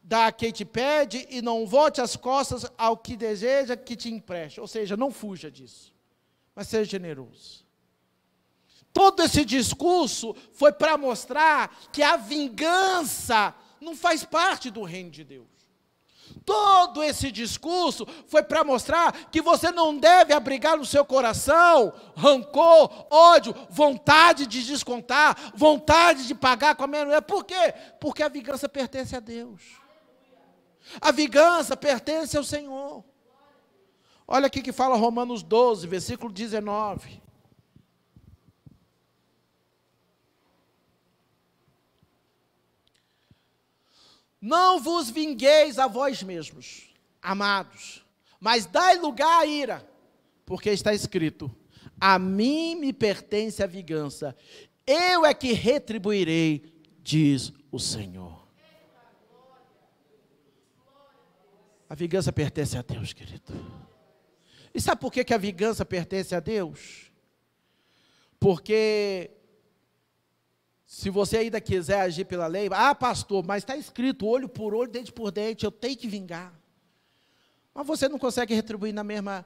dá 0.03 0.27
a 0.27 0.33
quem 0.33 0.53
te 0.53 0.65
pede 0.65 1.27
e 1.31 1.41
não 1.41 1.67
volte 1.67 2.01
as 2.01 2.15
costas 2.15 2.67
ao 2.77 2.97
que 2.97 3.17
deseja 3.17 3.77
que 3.77 3.97
te 3.97 4.11
empreste. 4.11 4.61
Ou 4.61 4.67
seja, 4.67 4.97
não 4.97 5.11
fuja 5.11 5.51
disso, 5.51 5.93
mas 6.55 6.69
seja 6.69 6.91
generoso. 6.91 7.65
Todo 8.93 9.23
esse 9.23 9.45
discurso 9.45 10.37
foi 10.53 10.73
para 10.73 10.97
mostrar 10.97 11.77
que 11.91 12.03
a 12.03 12.17
vingança 12.17 13.55
não 13.81 13.97
faz 13.97 14.25
parte 14.25 14.71
do 14.71 14.83
reino 14.85 15.11
de 15.11 15.25
Deus. 15.25 15.54
Todo 16.45 17.03
esse 17.03 17.31
discurso 17.31 18.07
foi 18.27 18.43
para 18.43 18.65
mostrar 18.65 19.13
que 19.31 19.41
você 19.41 19.71
não 19.71 19.97
deve 19.97 20.33
abrigar 20.33 20.77
no 20.77 20.85
seu 20.85 21.05
coração 21.05 21.93
rancor, 22.17 23.07
ódio, 23.11 23.55
vontade 23.71 24.47
de 24.47 24.65
descontar, 24.65 25.53
vontade 25.55 26.27
de 26.27 26.35
pagar 26.35 26.75
com 26.75 26.85
a 26.85 26.87
mulher. 26.87 27.23
Por 27.23 27.45
quê? 27.45 27.75
Porque 28.01 28.23
a 28.23 28.29
vingança 28.29 28.69
pertence 28.69 29.17
a 29.17 29.21
Deus. 29.21 29.63
A 31.01 31.11
vingança 31.11 31.77
pertence 31.77 32.37
ao 32.37 32.45
Senhor. 32.45 33.05
Olha 34.27 34.47
aqui 34.47 34.63
que 34.63 34.73
fala 34.73 34.97
Romanos 34.97 35.43
12, 35.43 35.87
versículo 35.87 36.33
19. 36.33 37.24
Não 44.45 44.79
vos 44.79 45.09
vingueis 45.09 45.79
a 45.79 45.87
vós 45.87 46.23
mesmos, 46.23 46.95
amados, 47.23 48.05
mas 48.39 48.67
dai 48.67 48.99
lugar 48.99 49.41
à 49.41 49.47
ira, 49.47 49.89
porque 50.45 50.69
está 50.69 50.93
escrito: 50.93 51.51
A 51.99 52.19
mim 52.19 52.75
me 52.75 52.93
pertence 52.93 53.63
a 53.63 53.67
vingança, 53.67 54.37
eu 54.87 55.25
é 55.25 55.33
que 55.33 55.55
retribuirei, 55.55 56.63
diz 57.03 57.55
o 57.73 57.79
Senhor. 57.79 58.47
A 61.89 61.95
vingança 61.95 62.31
pertence 62.31 62.77
a 62.77 62.83
Deus, 62.83 63.15
querido. 63.15 63.51
E 64.75 64.79
sabe 64.79 65.01
por 65.01 65.11
que, 65.11 65.25
que 65.25 65.33
a 65.33 65.39
vingança 65.39 65.87
pertence 65.87 66.35
a 66.35 66.41
Deus? 66.41 67.11
Porque 68.39 69.31
se 70.87 71.09
você 71.09 71.39
ainda 71.39 71.61
quiser 71.61 72.01
agir 72.01 72.25
pela 72.25 72.47
lei, 72.47 72.69
ah, 72.71 72.95
pastor, 72.95 73.45
mas 73.45 73.63
está 73.63 73.77
escrito 73.77 74.27
olho 74.27 74.49
por 74.49 74.75
olho, 74.75 74.91
dente 74.91 75.13
por 75.13 75.31
dente, 75.31 75.65
eu 75.65 75.71
tenho 75.71 75.97
que 75.97 76.07
vingar. 76.07 76.53
Mas 77.73 77.87
você 77.87 78.09
não 78.09 78.19
consegue 78.19 78.55
retribuir 78.55 78.93
na 78.93 79.03
mesma 79.03 79.45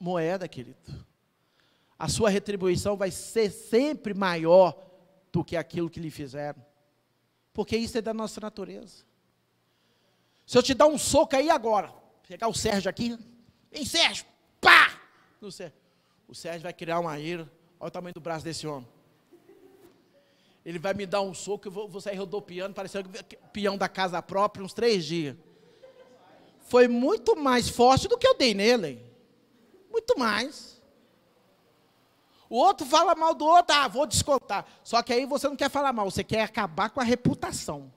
moeda, 0.00 0.48
querido. 0.48 1.06
A 1.98 2.08
sua 2.08 2.30
retribuição 2.30 2.96
vai 2.96 3.10
ser 3.10 3.50
sempre 3.50 4.14
maior 4.14 4.76
do 5.30 5.44
que 5.44 5.56
aquilo 5.56 5.90
que 5.90 6.00
lhe 6.00 6.10
fizeram. 6.10 6.64
Porque 7.52 7.76
isso 7.76 7.98
é 7.98 8.00
da 8.00 8.14
nossa 8.14 8.40
natureza. 8.40 9.04
Se 10.46 10.56
eu 10.56 10.62
te 10.62 10.74
dar 10.74 10.86
um 10.86 10.96
soco 10.96 11.36
aí 11.36 11.50
agora, 11.50 11.92
pegar 12.26 12.48
o 12.48 12.54
Sérgio 12.54 12.88
aqui, 12.88 13.18
vem 13.70 13.84
Sérgio, 13.84 14.24
pá! 14.60 14.98
No 15.40 15.52
Sérgio. 15.52 15.78
O 16.26 16.34
Sérgio 16.34 16.62
vai 16.62 16.72
criar 16.72 16.98
uma 17.00 17.18
ira, 17.18 17.50
olha 17.78 17.88
o 17.88 17.90
tamanho 17.90 18.14
do 18.14 18.20
braço 18.20 18.44
desse 18.44 18.66
homem. 18.66 18.88
Ele 20.68 20.78
vai 20.78 20.92
me 20.92 21.06
dar 21.06 21.22
um 21.22 21.32
soco, 21.32 21.66
eu 21.68 21.72
vou, 21.72 21.88
vou 21.88 21.98
sair 21.98 22.16
rodopiando, 22.16 22.74
parecendo 22.74 23.08
peão 23.54 23.78
da 23.78 23.88
casa 23.88 24.20
própria, 24.20 24.62
uns 24.62 24.74
três 24.74 25.02
dias. 25.02 25.34
Foi 26.60 26.86
muito 26.86 27.34
mais 27.34 27.70
forte 27.70 28.06
do 28.06 28.18
que 28.18 28.28
eu 28.28 28.36
dei 28.36 28.52
nele. 28.52 29.02
Muito 29.90 30.18
mais. 30.18 30.78
O 32.50 32.58
outro 32.58 32.84
fala 32.84 33.14
mal 33.14 33.34
do 33.34 33.46
outro, 33.46 33.74
ah, 33.74 33.88
vou 33.88 34.06
descontar. 34.06 34.66
Só 34.84 35.02
que 35.02 35.10
aí 35.10 35.24
você 35.24 35.48
não 35.48 35.56
quer 35.56 35.70
falar 35.70 35.90
mal, 35.90 36.10
você 36.10 36.22
quer 36.22 36.42
acabar 36.42 36.90
com 36.90 37.00
a 37.00 37.04
reputação. 37.04 37.90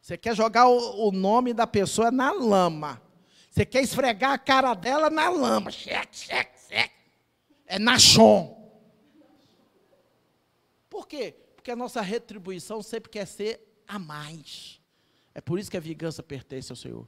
Você 0.00 0.16
quer 0.16 0.34
jogar 0.34 0.66
o, 0.66 1.08
o 1.08 1.12
nome 1.12 1.52
da 1.52 1.66
pessoa 1.66 2.10
na 2.10 2.32
lama. 2.32 3.02
Você 3.50 3.66
quer 3.66 3.82
esfregar 3.82 4.32
a 4.32 4.38
cara 4.38 4.72
dela 4.72 5.10
na 5.10 5.28
lama. 5.28 5.70
Cheque, 5.70 6.16
cheque, 6.16 6.58
cheque. 6.70 6.94
É 7.66 7.78
na 7.78 7.98
chão. 7.98 8.57
Por 10.98 11.06
quê? 11.06 11.36
Porque 11.54 11.70
a 11.70 11.76
nossa 11.76 12.00
retribuição 12.00 12.82
sempre 12.82 13.08
quer 13.08 13.24
ser 13.24 13.60
a 13.86 14.00
mais. 14.00 14.80
É 15.32 15.40
por 15.40 15.56
isso 15.56 15.70
que 15.70 15.76
a 15.76 15.80
vingança 15.80 16.24
pertence 16.24 16.72
ao 16.72 16.76
Senhor. 16.76 17.06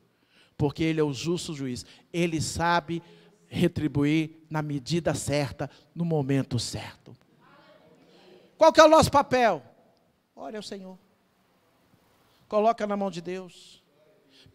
Porque 0.57 0.85
Ele 0.85 1.01
é 1.01 1.03
o 1.03 1.13
justo 1.13 1.55
juiz. 1.55 1.85
Ele 2.13 2.41
sabe 2.41 3.03
retribuir 3.49 4.47
na 4.49 4.63
medida 4.63 5.13
certa, 5.13 5.69
no 5.93 6.05
momento 6.05 6.57
certo. 6.57 7.17
Qual 8.57 8.73
que 8.73 8.81
é 8.81 8.85
o 8.85 8.89
nosso 8.89 9.11
papel? 9.11 9.61
Olha 10.37 10.61
ao 10.61 10.63
Senhor. 10.63 10.97
Coloca 12.47 12.87
na 12.87 12.97
mão 12.97 13.11
de 13.11 13.21
Deus. 13.21 13.83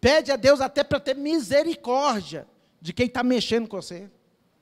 Pede 0.00 0.32
a 0.32 0.36
Deus 0.36 0.62
até 0.62 0.82
para 0.82 0.98
ter 0.98 1.14
misericórdia 1.14 2.48
de 2.80 2.94
quem 2.94 3.04
está 3.04 3.22
mexendo 3.22 3.68
com 3.68 3.76
você. 3.76 4.10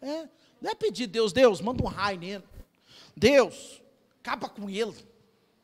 É, 0.03 0.29
não 0.61 0.73
é 0.73 0.75
pedir 0.75 1.07
Deus, 1.07 1.33
Deus, 1.33 1.61
manda 1.61 1.81
um 1.81 1.87
raio 1.87 2.19
nele. 2.19 2.45
Deus, 3.17 3.84
acaba 4.25 4.49
com 4.49 4.71
ele. 4.71 4.95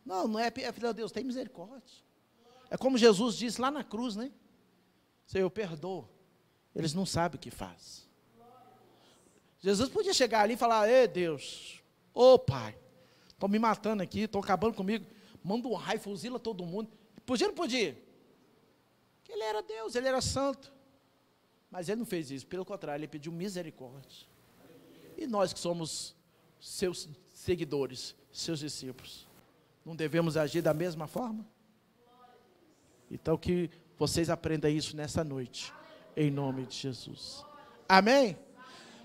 Não, 0.04 0.28
não 0.28 0.38
é, 0.38 0.48
é 0.48 0.72
filho 0.72 0.88
de 0.88 0.94
Deus, 0.94 1.11
tem 1.11 1.24
misericórdia. 1.24 1.96
É 2.68 2.76
como 2.76 2.98
Jesus 2.98 3.36
disse 3.36 3.58
lá 3.58 3.70
na 3.70 3.82
cruz, 3.82 4.14
né? 4.14 4.30
Senhor, 5.26 5.46
eu 5.46 5.50
perdoo. 5.50 6.06
Eles 6.74 6.92
não 6.92 7.06
sabem 7.06 7.38
o 7.38 7.40
que 7.40 7.50
faz. 7.50 8.06
Jesus 9.61 9.88
podia 9.88 10.12
chegar 10.12 10.42
ali 10.42 10.54
e 10.54 10.56
falar: 10.58 10.88
Ei, 10.88 11.08
Deus, 11.08 11.82
ô 12.14 12.34
oh, 12.34 12.38
Pai, 12.38 12.78
estão 13.28 13.48
me 13.48 13.58
matando 13.58 14.02
aqui, 14.02 14.20
estão 14.20 14.40
acabando 14.40 14.74
comigo. 14.74 15.06
Manda 15.42 15.66
um 15.66 15.74
raio, 15.74 15.98
fuzila 15.98 16.38
todo 16.38 16.64
mundo. 16.64 16.90
Podia 17.24 17.46
ou 17.46 17.52
não 17.52 17.56
podia? 17.56 18.00
Ele 19.28 19.42
era 19.42 19.62
Deus, 19.62 19.94
ele 19.94 20.06
era 20.06 20.20
santo. 20.20 20.72
Mas 21.70 21.88
ele 21.88 22.00
não 22.00 22.06
fez 22.06 22.30
isso, 22.30 22.46
pelo 22.46 22.64
contrário, 22.64 23.00
ele 23.00 23.08
pediu 23.08 23.32
misericórdia. 23.32 24.26
E 25.16 25.26
nós 25.26 25.52
que 25.52 25.58
somos 25.58 26.16
seus 26.58 27.08
seguidores, 27.32 28.14
seus 28.33 28.61
discípulos. 28.61 29.26
Não 29.85 29.97
devemos 29.97 30.37
agir 30.37 30.62
da 30.62 30.74
mesma 30.74 31.07
forma? 31.07 31.45
Então 33.11 33.37
que 33.37 33.70
vocês 33.99 34.31
aprendam 34.31 34.70
isso 34.70 34.97
nessa 34.97 35.24
noite, 35.24 35.72
em 36.16 36.31
nome 36.31 36.66
de 36.66 36.76
Jesus. 36.76 37.45
Amém? 37.89 38.37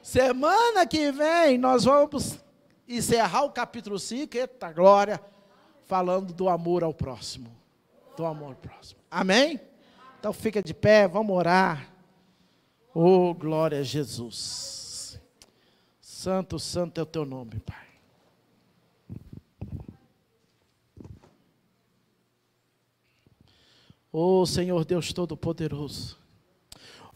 Semana 0.01 0.86
que 0.86 1.11
vem 1.11 1.57
nós 1.57 1.86
vamos 1.86 2.39
encerrar 2.88 3.43
o 3.43 3.51
capítulo 3.51 3.97
5, 3.97 4.38
eita 4.38 4.71
glória, 4.71 5.19
falando 5.86 6.34
do 6.34 6.47
amor 6.47 6.84
ao 6.84 6.93
próximo. 6.93 7.49
Do 8.15 8.26
amor 8.26 8.49
ao 8.49 8.55
próximo. 8.55 8.99
Amém? 9.09 9.59
Então 10.19 10.32
fica 10.32 10.61
de 10.61 10.73
pé, 10.73 11.07
vamos 11.07 11.36
orar. 11.36 11.91
Oh, 12.93 13.34
glória 13.34 13.80
a 13.80 13.84
Jesus. 13.84 15.19
Santo, 15.99 16.57
santo 16.57 16.99
é 16.99 17.03
o 17.03 17.05
teu 17.05 17.26
nome, 17.26 17.59
Pai. 17.59 17.84
Oh 24.18 24.45
Senhor 24.45 24.86
Deus 24.86 25.11
Todo-Poderoso, 25.11 26.18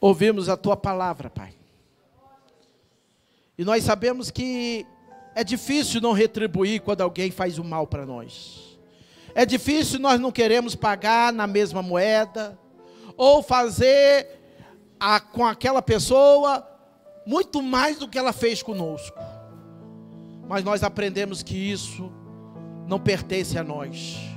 ouvimos 0.01 0.49
a 0.49 0.57
tua 0.57 0.75
palavra, 0.75 1.29
Pai. 1.29 1.53
E 3.57 3.63
nós 3.63 3.85
sabemos 3.85 4.29
que 4.29 4.85
é 5.33 5.41
difícil 5.41 6.01
não 6.01 6.11
retribuir 6.11 6.81
quando 6.81 6.99
alguém 6.99 7.31
faz 7.31 7.57
o 7.57 7.63
mal 7.63 7.87
para 7.87 8.05
nós. 8.05 8.77
É 9.33 9.45
difícil 9.45 9.97
nós 9.97 10.19
não 10.19 10.29
queremos 10.29 10.75
pagar 10.75 11.31
na 11.31 11.47
mesma 11.47 11.81
moeda, 11.81 12.59
ou 13.15 13.41
fazer 13.41 14.37
a, 14.99 15.21
com 15.21 15.45
aquela 15.45 15.81
pessoa 15.81 16.67
muito 17.25 17.61
mais 17.61 17.97
do 17.97 18.09
que 18.09 18.19
ela 18.19 18.33
fez 18.33 18.61
conosco. 18.61 19.17
Mas 20.49 20.65
nós 20.65 20.83
aprendemos 20.83 21.41
que 21.43 21.55
isso 21.55 22.11
não 22.85 22.99
pertence 22.99 23.57
a 23.57 23.63
nós. 23.63 24.28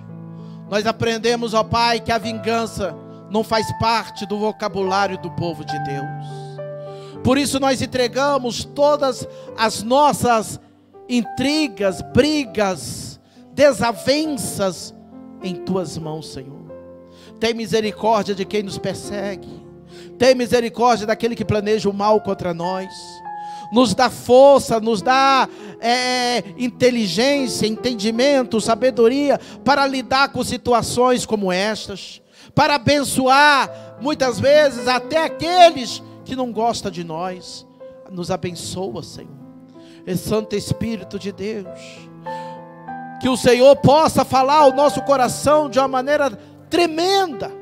Nós 0.72 0.86
aprendemos, 0.86 1.52
ó 1.52 1.62
Pai, 1.62 2.00
que 2.00 2.10
a 2.10 2.16
vingança 2.16 2.96
não 3.30 3.44
faz 3.44 3.70
parte 3.78 4.24
do 4.24 4.38
vocabulário 4.38 5.18
do 5.18 5.30
povo 5.32 5.62
de 5.66 5.78
Deus. 5.84 7.20
Por 7.22 7.36
isso 7.36 7.60
nós 7.60 7.82
entregamos 7.82 8.64
todas 8.64 9.28
as 9.54 9.82
nossas 9.82 10.58
intrigas, 11.06 12.00
brigas, 12.00 13.20
desavenças 13.52 14.94
em 15.42 15.56
tuas 15.56 15.98
mãos, 15.98 16.32
Senhor. 16.32 16.62
Tem 17.38 17.52
misericórdia 17.52 18.34
de 18.34 18.46
quem 18.46 18.62
nos 18.62 18.78
persegue. 18.78 19.62
Tem 20.18 20.34
misericórdia 20.34 21.06
daquele 21.06 21.36
que 21.36 21.44
planeja 21.44 21.90
o 21.90 21.92
mal 21.92 22.18
contra 22.18 22.54
nós. 22.54 22.88
Nos 23.72 23.94
dá 23.94 24.10
força, 24.10 24.78
nos 24.78 25.00
dá 25.00 25.48
é, 25.80 26.44
inteligência, 26.58 27.66
entendimento, 27.66 28.60
sabedoria 28.60 29.40
para 29.64 29.86
lidar 29.86 30.28
com 30.28 30.44
situações 30.44 31.24
como 31.24 31.50
estas, 31.50 32.20
para 32.54 32.74
abençoar 32.74 33.96
muitas 34.00 34.38
vezes 34.38 34.86
até 34.86 35.24
aqueles 35.24 36.02
que 36.24 36.36
não 36.36 36.52
gostam 36.52 36.90
de 36.90 37.02
nós. 37.02 37.66
Nos 38.10 38.30
abençoa, 38.30 39.02
Senhor. 39.02 39.30
E 40.06 40.16
Santo 40.16 40.54
Espírito 40.54 41.18
de 41.18 41.32
Deus, 41.32 41.80
que 43.20 43.28
o 43.28 43.36
Senhor 43.36 43.74
possa 43.76 44.24
falar 44.24 44.58
ao 44.58 44.74
nosso 44.74 45.00
coração 45.02 45.70
de 45.70 45.78
uma 45.78 45.88
maneira 45.88 46.30
tremenda 46.68 47.61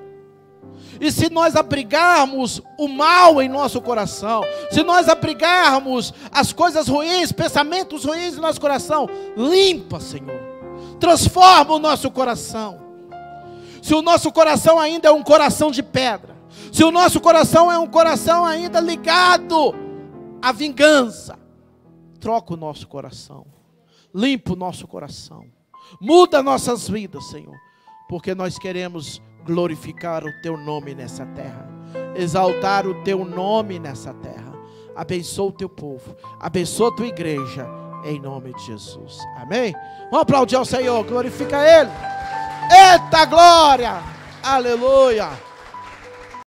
e 1.01 1.11
se 1.11 1.31
nós 1.31 1.57
abrigarmos 1.57 2.61
o 2.78 2.87
mal 2.87 3.41
em 3.41 3.49
nosso 3.49 3.81
coração, 3.81 4.43
se 4.70 4.83
nós 4.83 5.09
abrigarmos 5.09 6.12
as 6.31 6.53
coisas 6.53 6.89
ruins, 6.89 7.33
pensamentos 7.33 8.05
ruins 8.05 8.37
em 8.37 8.41
nosso 8.41 8.61
coração, 8.61 9.09
limpa, 9.37 9.99
Senhor. 9.99 10.39
Transforma 10.99 11.74
o 11.74 11.78
nosso 11.78 12.11
coração. 12.11 12.81
Se 13.83 13.95
o 13.95 14.03
nosso 14.03 14.31
coração 14.31 14.78
ainda 14.78 15.09
é 15.09 15.12
um 15.12 15.22
coração 15.22 15.70
de 15.70 15.83
pedra, 15.83 16.37
se 16.70 16.85
o 16.85 16.91
nosso 16.91 17.20
coração 17.20 17.72
é 17.72 17.78
um 17.78 17.87
coração 17.87 18.45
ainda 18.45 18.78
ligado 18.78 19.74
à 20.43 20.53
vingança, 20.53 21.39
troca 22.20 22.53
o 22.53 22.57
nosso 22.57 22.87
coração. 22.87 23.47
Limpa 24.14 24.53
o 24.53 24.57
nosso 24.57 24.87
coração. 24.87 25.47
Muda 26.01 26.43
nossas 26.43 26.89
vidas, 26.89 27.24
Senhor, 27.28 27.57
porque 28.09 28.35
nós 28.35 28.59
queremos 28.59 29.22
glorificar 29.51 30.25
o 30.25 30.33
teu 30.41 30.57
nome 30.57 30.95
nessa 30.95 31.27
terra, 31.27 31.69
exaltar 32.15 32.87
o 32.87 33.03
teu 33.03 33.25
nome 33.25 33.81
nessa 33.81 34.15
terra. 34.15 34.53
Abençoa 34.95 35.49
o 35.49 35.53
teu 35.53 35.69
povo, 35.69 36.15
abençoa 36.39 36.91
a 36.91 36.95
tua 36.95 37.07
igreja, 37.07 37.67
em 38.05 38.21
nome 38.21 38.55
de 38.55 38.67
Jesus. 38.67 39.19
Amém? 39.39 39.75
Vamos 40.05 40.23
aplaudir 40.23 40.55
ao 40.55 40.65
Senhor, 40.65 41.03
glorifica 41.05 41.57
Ele. 41.67 41.91
Eita 42.71 43.25
glória! 43.25 44.01
Aleluia! 44.41 45.50